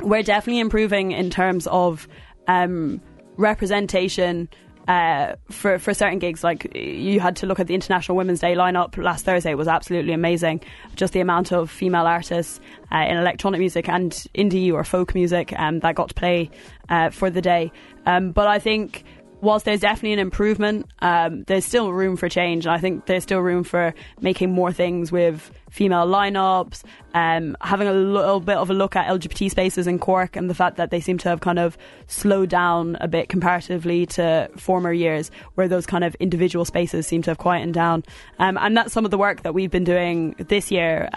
[0.00, 2.08] we're definitely improving in terms of
[2.48, 3.00] um,
[3.36, 4.48] representation.
[4.88, 8.54] Uh, for for certain gigs, like you had to look at the International Women's Day
[8.54, 10.60] lineup last Thursday It was absolutely amazing.
[10.94, 12.60] Just the amount of female artists
[12.92, 16.50] uh, in electronic music and indie or folk music um, that got to play
[16.88, 17.72] uh, for the day.
[18.06, 19.02] Um, but I think
[19.40, 22.66] whilst there's definitely an improvement, um, there's still room for change.
[22.66, 26.82] And I think there's still room for making more things with female lineups,
[27.14, 30.54] um, having a little bit of a look at LGBT spaces in Cork and the
[30.54, 31.76] fact that they seem to have kind of
[32.06, 37.22] slowed down a bit comparatively to former years, where those kind of individual spaces seem
[37.22, 38.04] to have quietened down.
[38.38, 41.08] Um, and that's some of the work that we've been doing this year.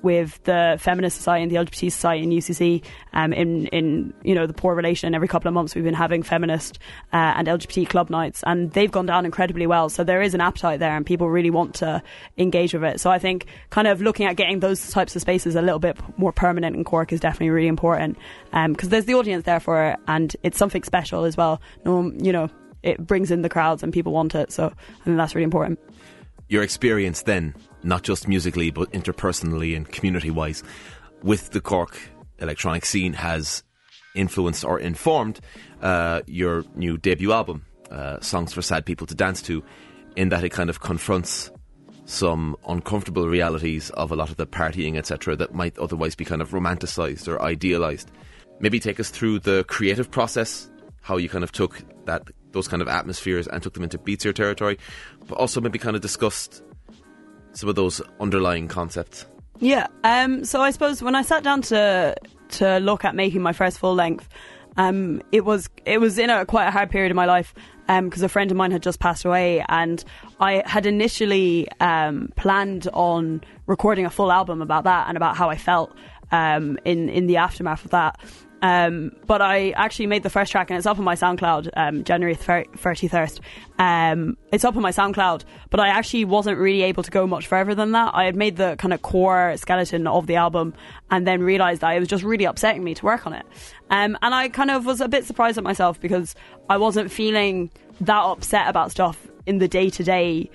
[0.00, 4.34] Um, with the Feminist Society and the LGBT Society in UCC, um, in in you
[4.34, 5.14] know the poor relation.
[5.14, 6.78] Every couple of months, we've been having feminist
[7.12, 9.88] uh, and LGBT club nights, and they've gone down incredibly well.
[9.88, 12.02] So there is an appetite there, and people really want to
[12.38, 13.00] engage with it.
[13.00, 15.98] So I think kind of looking at getting those types of spaces a little bit
[16.16, 18.18] more permanent in Cork is definitely really important
[18.52, 21.60] because there's the audience there for it, and it's something special as well.
[21.84, 22.48] You know,
[22.82, 24.52] it brings in the crowds, and people want it.
[24.52, 25.78] So I think that's really important.
[26.48, 30.62] Your experience then, not just musically, but interpersonally and community wise,
[31.22, 31.98] with the Cork
[32.38, 33.62] electronic scene has
[34.14, 35.40] influenced or informed
[35.82, 39.62] uh, your new debut album, uh, Songs for Sad People to Dance to,
[40.16, 41.50] in that it kind of confronts
[42.06, 46.42] some uncomfortable realities of a lot of the partying, etc., that might otherwise be kind
[46.42, 48.10] of romanticized or idealized.
[48.58, 50.68] Maybe take us through the creative process,
[51.02, 54.34] how you kind of took that those kind of atmospheres and took them into Beatsier
[54.34, 54.76] territory,
[55.28, 56.64] but also maybe kind of discussed
[57.52, 59.26] some of those underlying concepts.
[59.58, 59.86] Yeah.
[60.04, 62.16] Um, so I suppose when I sat down to
[62.50, 64.28] to look at making my first full length,
[64.76, 67.54] um, it was it was in a quite a hard period of my life
[67.86, 70.04] because a friend of mine had just passed away, and
[70.38, 75.50] I had initially um, planned on recording a full album about that and about how
[75.50, 75.92] I felt
[76.32, 78.20] um, in in the aftermath of that.
[78.62, 82.04] Um, but I actually made the first track and it's up on my SoundCloud, um,
[82.04, 83.40] January 31st.
[83.78, 87.46] Um, it's up on my SoundCloud, but I actually wasn't really able to go much
[87.46, 88.14] further than that.
[88.14, 90.74] I had made the kind of core skeleton of the album
[91.10, 93.46] and then realized that it was just really upsetting me to work on it.
[93.88, 96.34] Um, and I kind of was a bit surprised at myself because
[96.68, 97.70] I wasn't feeling
[98.02, 100.50] that upset about stuff in the day to day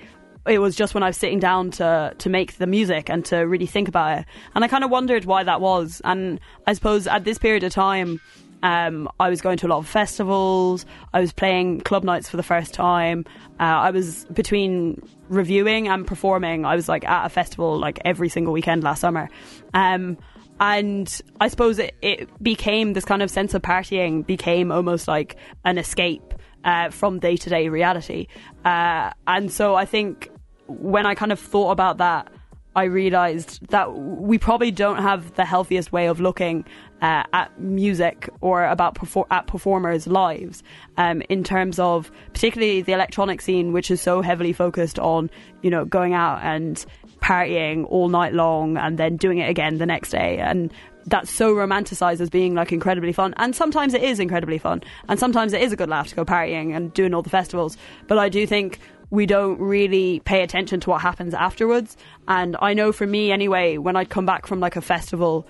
[0.48, 3.38] it was just when I was sitting down to to make the music and to
[3.38, 4.26] really think about it.
[4.54, 6.00] And I kind of wondered why that was.
[6.04, 8.20] And I suppose at this period of time,
[8.62, 10.86] um, I was going to a lot of festivals.
[11.12, 13.24] I was playing club nights for the first time.
[13.60, 16.64] Uh, I was between reviewing and performing.
[16.64, 19.28] I was like at a festival like every single weekend last summer.
[19.74, 20.18] Um,
[20.58, 25.36] and I suppose it, it became this kind of sense of partying became almost like
[25.64, 26.34] an escape
[26.64, 28.26] uh, from day to day reality.
[28.64, 30.30] Uh, and so I think
[30.66, 32.30] when I kind of thought about that,
[32.76, 36.66] I realized that we probably don't have the healthiest way of looking
[37.00, 40.62] uh, at music or about perfor- at performers' lives
[40.98, 45.30] um, in terms of particularly the electronic scene, which is so heavily focused on
[45.62, 46.84] you know going out and
[47.20, 50.36] partying all night long and then doing it again the next day.
[50.36, 50.70] And
[51.06, 53.32] that's so romanticized as being like incredibly fun.
[53.38, 54.82] And sometimes it is incredibly fun.
[55.08, 57.76] And sometimes it is a good laugh to go partying and doing all the festivals.
[58.06, 61.96] But i do think we don't really pay attention to what happens afterwards
[62.28, 65.46] and i know for me anyway when i'd come back from like a festival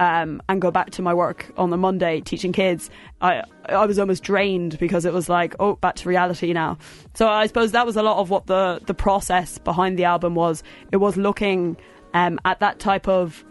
[0.00, 2.90] um, and go back to my work on the Monday teaching kids,
[3.20, 6.78] I I was almost drained because it was like, oh, back to reality now.
[7.14, 10.34] So I suppose that was a lot of what the the process behind the album
[10.34, 10.62] was.
[10.92, 11.76] It was looking
[12.14, 13.44] um, at that type of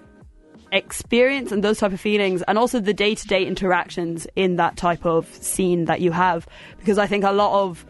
[0.71, 5.33] experience and those type of feelings and also the day-to-day interactions in that type of
[5.33, 6.45] scene that you have
[6.77, 7.85] because i think a lot of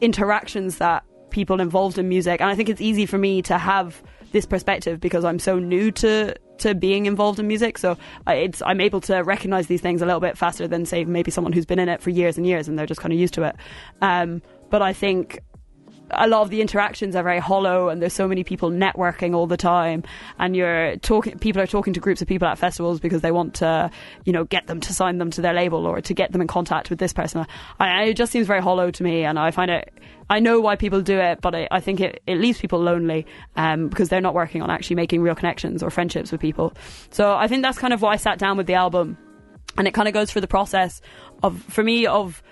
[0.00, 4.02] interactions that people involved in music and i think it's easy for me to have
[4.32, 7.78] this perspective because i'm so new to to being involved in music.
[7.78, 7.96] So
[8.26, 11.52] it's i'm able to recognize these things a little bit faster than say maybe someone
[11.52, 13.42] who's been in it for years and years and they're just kind of used to
[13.42, 13.56] it.
[14.00, 15.40] Um, but i think
[16.12, 19.46] a lot of the interactions are very hollow and there's so many people networking all
[19.46, 20.02] the time.
[20.38, 23.54] And you're talking people are talking to groups of people at festivals because they want
[23.54, 23.90] to
[24.24, 26.46] you know get them to sign them to their label or to get them in
[26.46, 27.46] contact with this person.
[27.78, 29.92] I, it just seems very hollow to me and i find it
[30.28, 33.26] i know why people do it but i, I think it, it leaves people lonely
[33.56, 36.72] um, because they're not working on actually making real connections or friendships with people.
[37.10, 39.16] So i think that's kind of why i sat down with the album.
[39.78, 41.00] And it kind of goes through the process
[41.44, 42.42] of for me of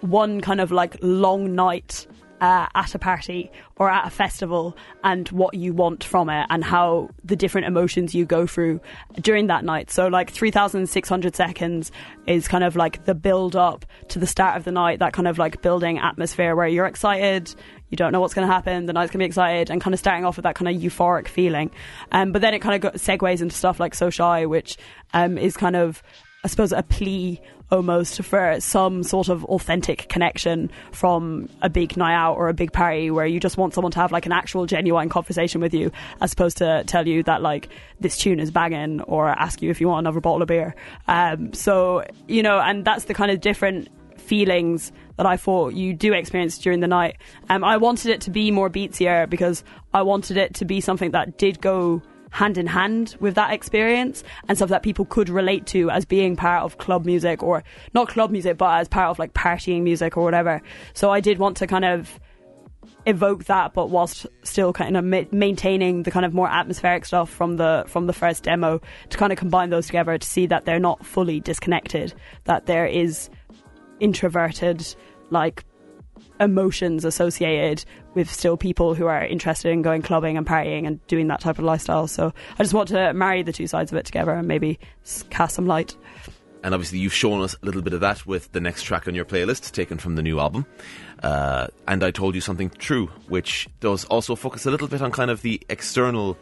[0.00, 2.06] one kind of like long night
[2.40, 6.64] uh, at a party or at a festival and what you want from it and
[6.64, 8.80] how the different emotions you go through
[9.20, 9.90] during that night.
[9.90, 11.92] So, like 3,600 seconds
[12.26, 15.28] is kind of like the build up to the start of the night, that kind
[15.28, 17.54] of like building atmosphere where you're excited.
[17.90, 18.86] You don't know what's going to happen.
[18.86, 20.82] The night's going to be excited, and kind of starting off with that kind of
[20.82, 21.70] euphoric feeling.
[22.12, 24.76] Um, but then it kind of segues into stuff like So Shy, which
[25.14, 26.02] um, is kind of
[26.44, 32.14] I suppose, a plea almost for some sort of authentic connection from a big night
[32.14, 34.64] out or a big party where you just want someone to have like an actual
[34.64, 37.68] genuine conversation with you as opposed to tell you that like
[38.00, 40.74] this tune is banging or ask you if you want another bottle of beer.
[41.08, 45.92] Um, so, you know, and that's the kind of different feelings that I thought you
[45.92, 47.16] do experience during the night.
[47.48, 51.10] Um, I wanted it to be more beatsier because I wanted it to be something
[51.10, 55.66] that did go hand in hand with that experience and stuff that people could relate
[55.66, 57.64] to as being part of club music or
[57.94, 60.60] not club music but as part of like partying music or whatever.
[60.94, 62.20] So I did want to kind of
[63.06, 67.30] evoke that but whilst still kind of ma- maintaining the kind of more atmospheric stuff
[67.30, 70.64] from the from the first demo to kind of combine those together to see that
[70.64, 72.14] they're not fully disconnected
[72.44, 73.30] that there is
[74.00, 74.94] introverted
[75.30, 75.64] like
[76.40, 81.28] emotions associated with still people who are interested in going clubbing and partying and doing
[81.28, 82.06] that type of lifestyle.
[82.06, 84.78] So I just want to marry the two sides of it together and maybe
[85.30, 85.96] cast some light.
[86.62, 89.14] And obviously, you've shown us a little bit of that with the next track on
[89.14, 90.66] your playlist, taken from the new album.
[91.22, 95.12] Uh, and I told you something true, which does also focus a little bit on
[95.12, 96.36] kind of the external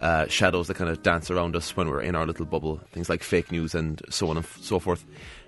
[0.00, 3.08] uh, shadows that kind of dance around us when we're in our little bubble, things
[3.08, 5.04] like fake news and so on and f- so forth.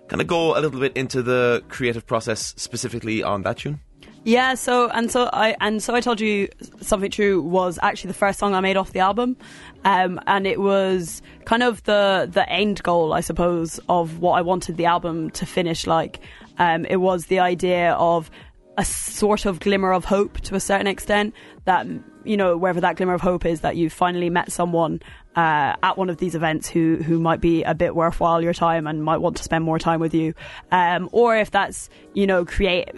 [0.09, 3.81] Kind of go a little bit into the creative process specifically on that tune.
[4.27, 6.49] Yeah, so and so I and so I told you
[6.81, 9.37] something true was actually the first song I made off the album,
[9.85, 14.43] um, and it was kind of the the end goal, I suppose, of what I
[14.43, 16.19] wanted the album to finish like.
[16.59, 18.29] Um, it was the idea of
[18.77, 21.33] a sort of glimmer of hope to a certain extent
[21.65, 21.87] that
[22.25, 25.01] you know wherever that glimmer of hope is that you finally met someone
[25.37, 28.87] uh, at one of these events who who might be a bit worthwhile your time
[28.87, 30.35] and might want to spend more time with you,
[30.73, 32.89] um, or if that's you know create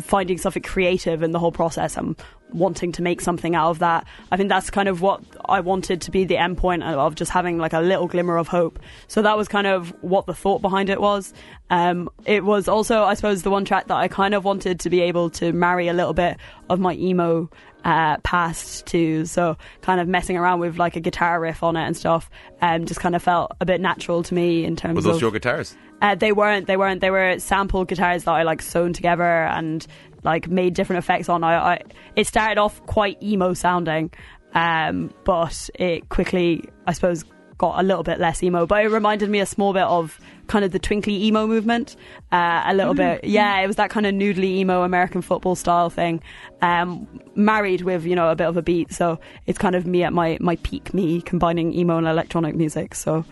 [0.00, 2.16] finding something creative in the whole process and
[2.52, 4.06] wanting to make something out of that.
[4.30, 7.30] I think that's kind of what I wanted to be the end point of just
[7.30, 8.78] having like a little glimmer of hope.
[9.08, 11.32] So that was kind of what the thought behind it was.
[11.70, 14.90] Um, it was also, I suppose, the one track that I kind of wanted to
[14.90, 16.36] be able to marry a little bit
[16.68, 17.48] of my emo
[17.84, 19.24] uh, past to.
[19.26, 22.28] So kind of messing around with like a guitar riff on it and stuff,
[22.60, 25.16] um, just kind of felt a bit natural to me in terms of Were those
[25.16, 25.22] of.
[25.22, 25.76] your guitars?
[26.02, 26.66] Uh, they weren't.
[26.66, 27.02] They weren't.
[27.02, 29.86] They were sample guitars that I like sewn together and
[30.22, 31.44] like made different effects on.
[31.44, 31.82] I, I
[32.16, 34.12] it started off quite emo sounding,
[34.54, 37.24] um, but it quickly, I suppose,
[37.58, 38.66] got a little bit less emo.
[38.66, 41.94] But it reminded me a small bit of kind of the twinkly emo movement.
[42.32, 43.60] Uh, a little bit, yeah.
[43.60, 46.22] It was that kind of noodly emo American football style thing,
[46.62, 48.92] um, married with you know a bit of a beat.
[48.92, 52.94] So it's kind of me at my my peak, me combining emo and electronic music.
[52.94, 53.24] So.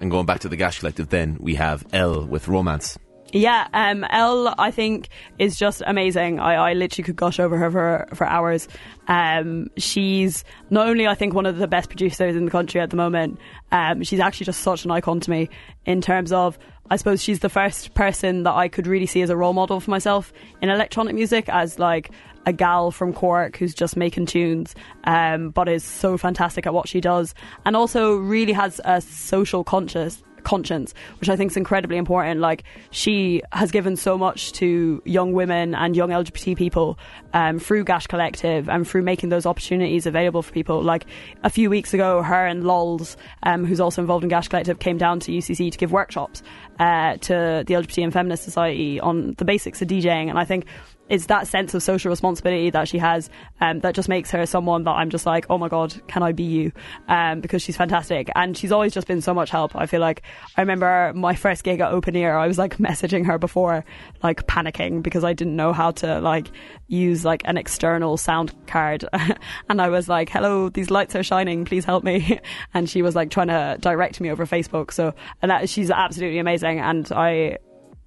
[0.00, 2.98] And going back to the Gash Collective, then we have Elll with Romance.
[3.32, 5.08] Yeah, um, Elll, I think,
[5.38, 6.40] is just amazing.
[6.40, 8.66] I, I literally could gush over her for, for hours.
[9.06, 12.90] Um, she's not only, I think, one of the best producers in the country at
[12.90, 13.38] the moment,
[13.70, 15.48] um, she's actually just such an icon to me
[15.86, 16.58] in terms of,
[16.90, 19.78] I suppose she's the first person that I could really see as a role model
[19.78, 22.10] for myself in electronic music as like
[22.46, 24.74] a gal from Cork who's just making tunes,
[25.04, 29.62] um, but is so fantastic at what she does, and also really has a social
[29.62, 32.40] conscious conscience, which I think is incredibly important.
[32.40, 36.98] Like she has given so much to young women and young LGBT people
[37.32, 40.82] um, through Gash Collective and through making those opportunities available for people.
[40.82, 41.06] Like
[41.44, 44.98] a few weeks ago, her and Lols, um, who's also involved in Gash Collective, came
[44.98, 46.42] down to UCC to give workshops
[46.78, 50.66] uh, to the LGBT and Feminist Society on the basics of DJing, and I think
[51.10, 53.28] it's that sense of social responsibility that she has
[53.60, 56.32] um, that just makes her someone that I'm just like, oh my god, can I
[56.32, 56.72] be you?
[57.08, 59.74] Um, because she's fantastic and she's always just been so much help.
[59.74, 60.22] I feel like
[60.56, 63.84] I remember my first gig at Open Ear, I was like messaging her before,
[64.22, 66.50] like panicking because I didn't know how to like
[66.86, 69.04] use like an external sound card,
[69.68, 72.38] and I was like, hello, these lights are shining, please help me,
[72.74, 74.92] and she was like trying to direct me over Facebook.
[74.92, 77.58] So and that she's absolutely amazing, and I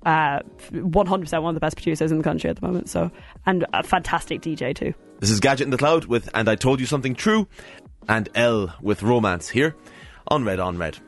[0.06, 0.40] uh,
[0.72, 2.90] 100% one of the best producers in the country at the moment.
[2.90, 3.12] So,
[3.46, 4.94] and a fantastic DJ too.
[5.20, 7.48] This is Gadget and the Cloud with And I Told You Something True
[8.10, 9.76] and Elll with Romance here
[10.28, 11.00] on Red on Red.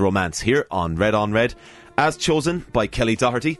[0.00, 1.54] Romance here on Red on Red,
[1.96, 3.58] as chosen by Kelly Doherty,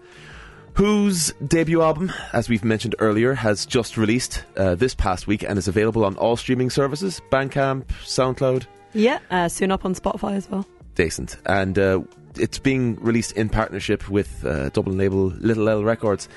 [0.74, 5.58] whose debut album, as we've mentioned earlier, has just released uh, this past week and
[5.58, 8.66] is available on all streaming services Bandcamp, SoundCloud.
[8.92, 10.66] Yeah, uh, soon up on Spotify as well.
[10.94, 11.36] Decent.
[11.46, 12.00] And uh,
[12.36, 16.28] it's being released in partnership with uh, Dublin label Little L Records.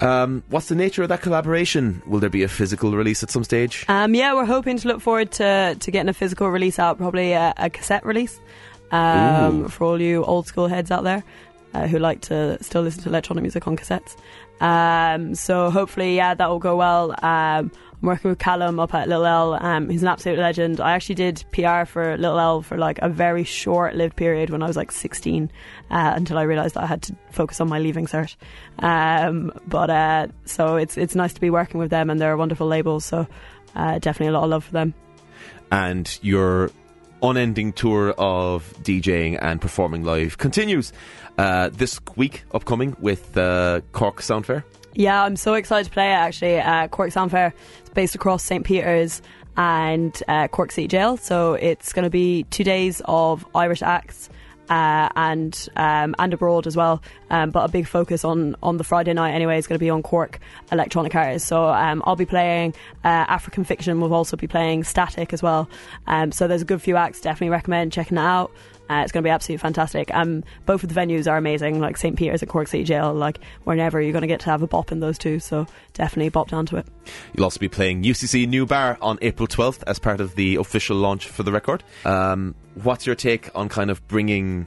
[0.00, 2.02] Um, what's the nature of that collaboration?
[2.06, 3.84] Will there be a physical release at some stage?
[3.88, 7.32] Um, yeah, we're hoping to look forward to, to getting a physical release out, probably
[7.32, 8.40] a, a cassette release
[8.92, 11.24] um, for all you old school heads out there
[11.74, 14.16] uh, who like to still listen to electronic music on cassettes.
[14.60, 17.12] Um, so hopefully, yeah, that will go well.
[17.12, 17.72] Um,
[18.02, 19.54] I'm working with Callum up at Little L.
[19.54, 20.80] Um, he's an absolute legend.
[20.80, 24.66] I actually did PR for Little L for like a very short-lived period when I
[24.66, 25.50] was like 16,
[25.90, 28.36] uh, until I realised that I had to focus on my leaving cert.
[28.80, 32.36] Um, but uh, so it's it's nice to be working with them, and they're a
[32.36, 33.00] wonderful label.
[33.00, 33.26] So
[33.74, 34.94] uh, definitely a lot of love for them.
[35.70, 36.70] and your
[37.22, 40.92] unending tour of DJing and performing live continues
[41.38, 44.64] uh, this week, upcoming with uh, Cork Sound Fair.
[44.94, 46.60] Yeah, I'm so excited to play it actually.
[46.60, 47.54] Uh, Cork Sound Fair
[47.84, 48.64] is based across St.
[48.64, 49.22] Peter's
[49.56, 51.16] and uh, Cork City Jail.
[51.16, 54.28] So it's going to be two days of Irish acts.
[54.72, 58.84] Uh, and um, and abroad as well, um, but a big focus on on the
[58.84, 61.46] Friday night anyway is going to be on Cork electronic artists.
[61.46, 62.72] So um, I'll be playing
[63.04, 64.00] uh, African Fiction.
[64.00, 65.68] We'll also be playing Static as well.
[66.06, 67.20] Um, so there's a good few acts.
[67.20, 68.50] Definitely recommend checking that out.
[68.92, 70.12] Uh, it's going to be absolutely fantastic.
[70.12, 72.14] Um, both of the venues are amazing, like St.
[72.14, 73.14] Peter's and Cork City Jail.
[73.14, 76.28] Like whenever you're going to get to have a bop in those two, so definitely
[76.28, 76.86] bop down to it.
[77.34, 80.96] You'll also be playing UCC New Bar on April 12th as part of the official
[80.98, 81.82] launch for the record.
[82.04, 84.66] Um, what's your take on kind of bringing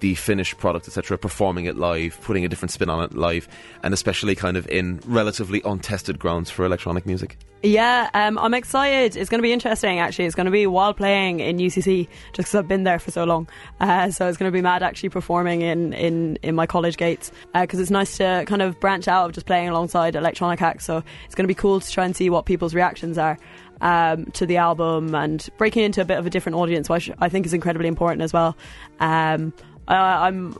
[0.00, 3.48] the finished product, etc., performing it live, putting a different spin on it live,
[3.82, 7.38] and especially kind of in relatively untested grounds for electronic music?
[7.62, 9.16] Yeah, um, I'm excited.
[9.16, 10.26] It's going to be interesting, actually.
[10.26, 13.24] It's going to be while playing in UCC, just because I've been there for so
[13.24, 13.48] long.
[13.80, 17.32] Uh, so it's going to be mad actually performing in, in, in my college gates,
[17.54, 20.84] because it's nice to kind of branch out of just playing alongside electronic acts.
[20.84, 23.38] So it's going to be cool to try and see what people's reactions are.
[23.82, 27.28] Um, to the album and breaking into a bit of a different audience, which I
[27.28, 28.56] think is incredibly important as well.
[29.00, 29.52] Um,
[29.88, 30.56] I, I'm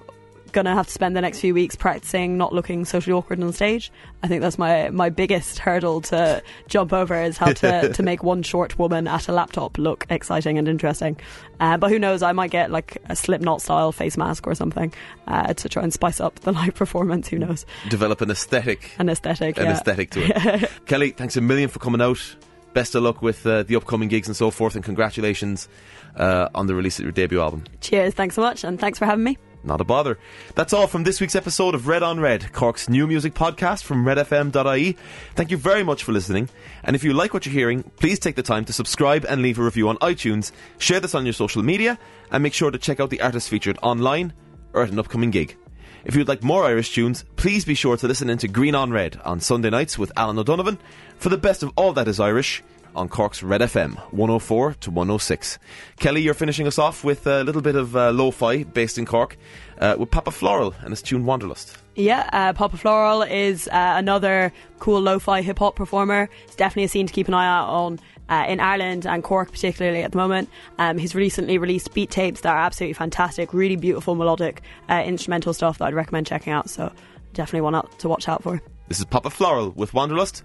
[0.56, 3.92] gonna have to spend the next few weeks practicing not looking socially awkward on stage.
[4.22, 8.22] I think that's my my biggest hurdle to jump over is how to, to make
[8.22, 11.20] one short woman at a laptop look exciting and interesting.
[11.60, 12.22] Uh, but who knows?
[12.22, 14.94] I might get like a Slipknot style face mask or something
[15.26, 17.28] uh, to try and spice up the live performance.
[17.28, 17.66] Who knows?
[17.90, 18.94] Develop an aesthetic.
[18.98, 19.58] An aesthetic.
[19.58, 19.72] an yeah.
[19.72, 20.70] aesthetic to it.
[20.86, 22.36] Kelly, thanks a million for coming out.
[22.72, 25.68] Best of luck with uh, the upcoming gigs and so forth, and congratulations
[26.16, 27.64] uh, on the release of your debut album.
[27.80, 28.14] Cheers!
[28.14, 29.38] Thanks so much, and thanks for having me.
[29.66, 30.18] Not a bother.
[30.54, 34.04] That's all from this week's episode of Red on Red, Cork's new music podcast from
[34.04, 34.96] redfm.ie.
[35.34, 36.48] Thank you very much for listening.
[36.84, 39.58] And if you like what you're hearing, please take the time to subscribe and leave
[39.58, 41.98] a review on iTunes, share this on your social media,
[42.30, 44.32] and make sure to check out the artists featured online
[44.72, 45.56] or at an upcoming gig.
[46.04, 49.20] If you'd like more Irish tunes, please be sure to listen into Green on Red
[49.24, 50.78] on Sunday nights with Alan O'Donovan
[51.18, 52.62] for the best of all that is Irish
[52.96, 55.58] on Cork's Red FM 104 to 106.
[56.00, 59.36] Kelly, you're finishing us off with a little bit of uh, lo-fi based in Cork
[59.78, 61.76] uh, with Papa Floral and his tune Wanderlust.
[61.94, 66.28] Yeah, uh, Papa Floral is uh, another cool lo-fi hip hop performer.
[66.44, 68.00] It's definitely a scene to keep an eye out on.
[68.28, 72.40] Uh, in Ireland and Cork, particularly at the moment, um, he's recently released beat tapes
[72.40, 76.68] that are absolutely fantastic, really beautiful melodic uh, instrumental stuff that I'd recommend checking out.
[76.68, 76.90] So
[77.34, 78.60] definitely one out to watch out for.
[78.88, 80.42] This is Papa Floral with Wanderlust,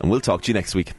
[0.00, 0.94] and we'll talk to you next week.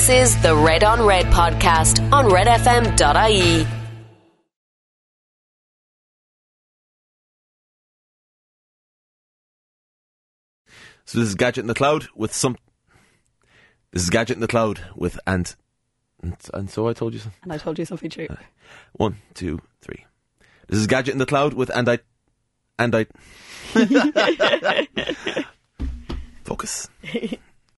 [0.00, 3.66] This is the Red on Red podcast on redfm.ie.
[11.04, 12.56] So this is Gadget and the Cloud with some.
[13.92, 15.54] This is Gadget and the Cloud with and
[16.22, 17.38] and, and so I told you something.
[17.42, 18.28] And I told you something true.
[18.30, 18.36] Uh,
[18.92, 20.06] one, two, three.
[20.68, 21.98] This is Gadget and the Cloud with and I
[22.78, 23.04] and I.
[26.44, 26.88] Focus.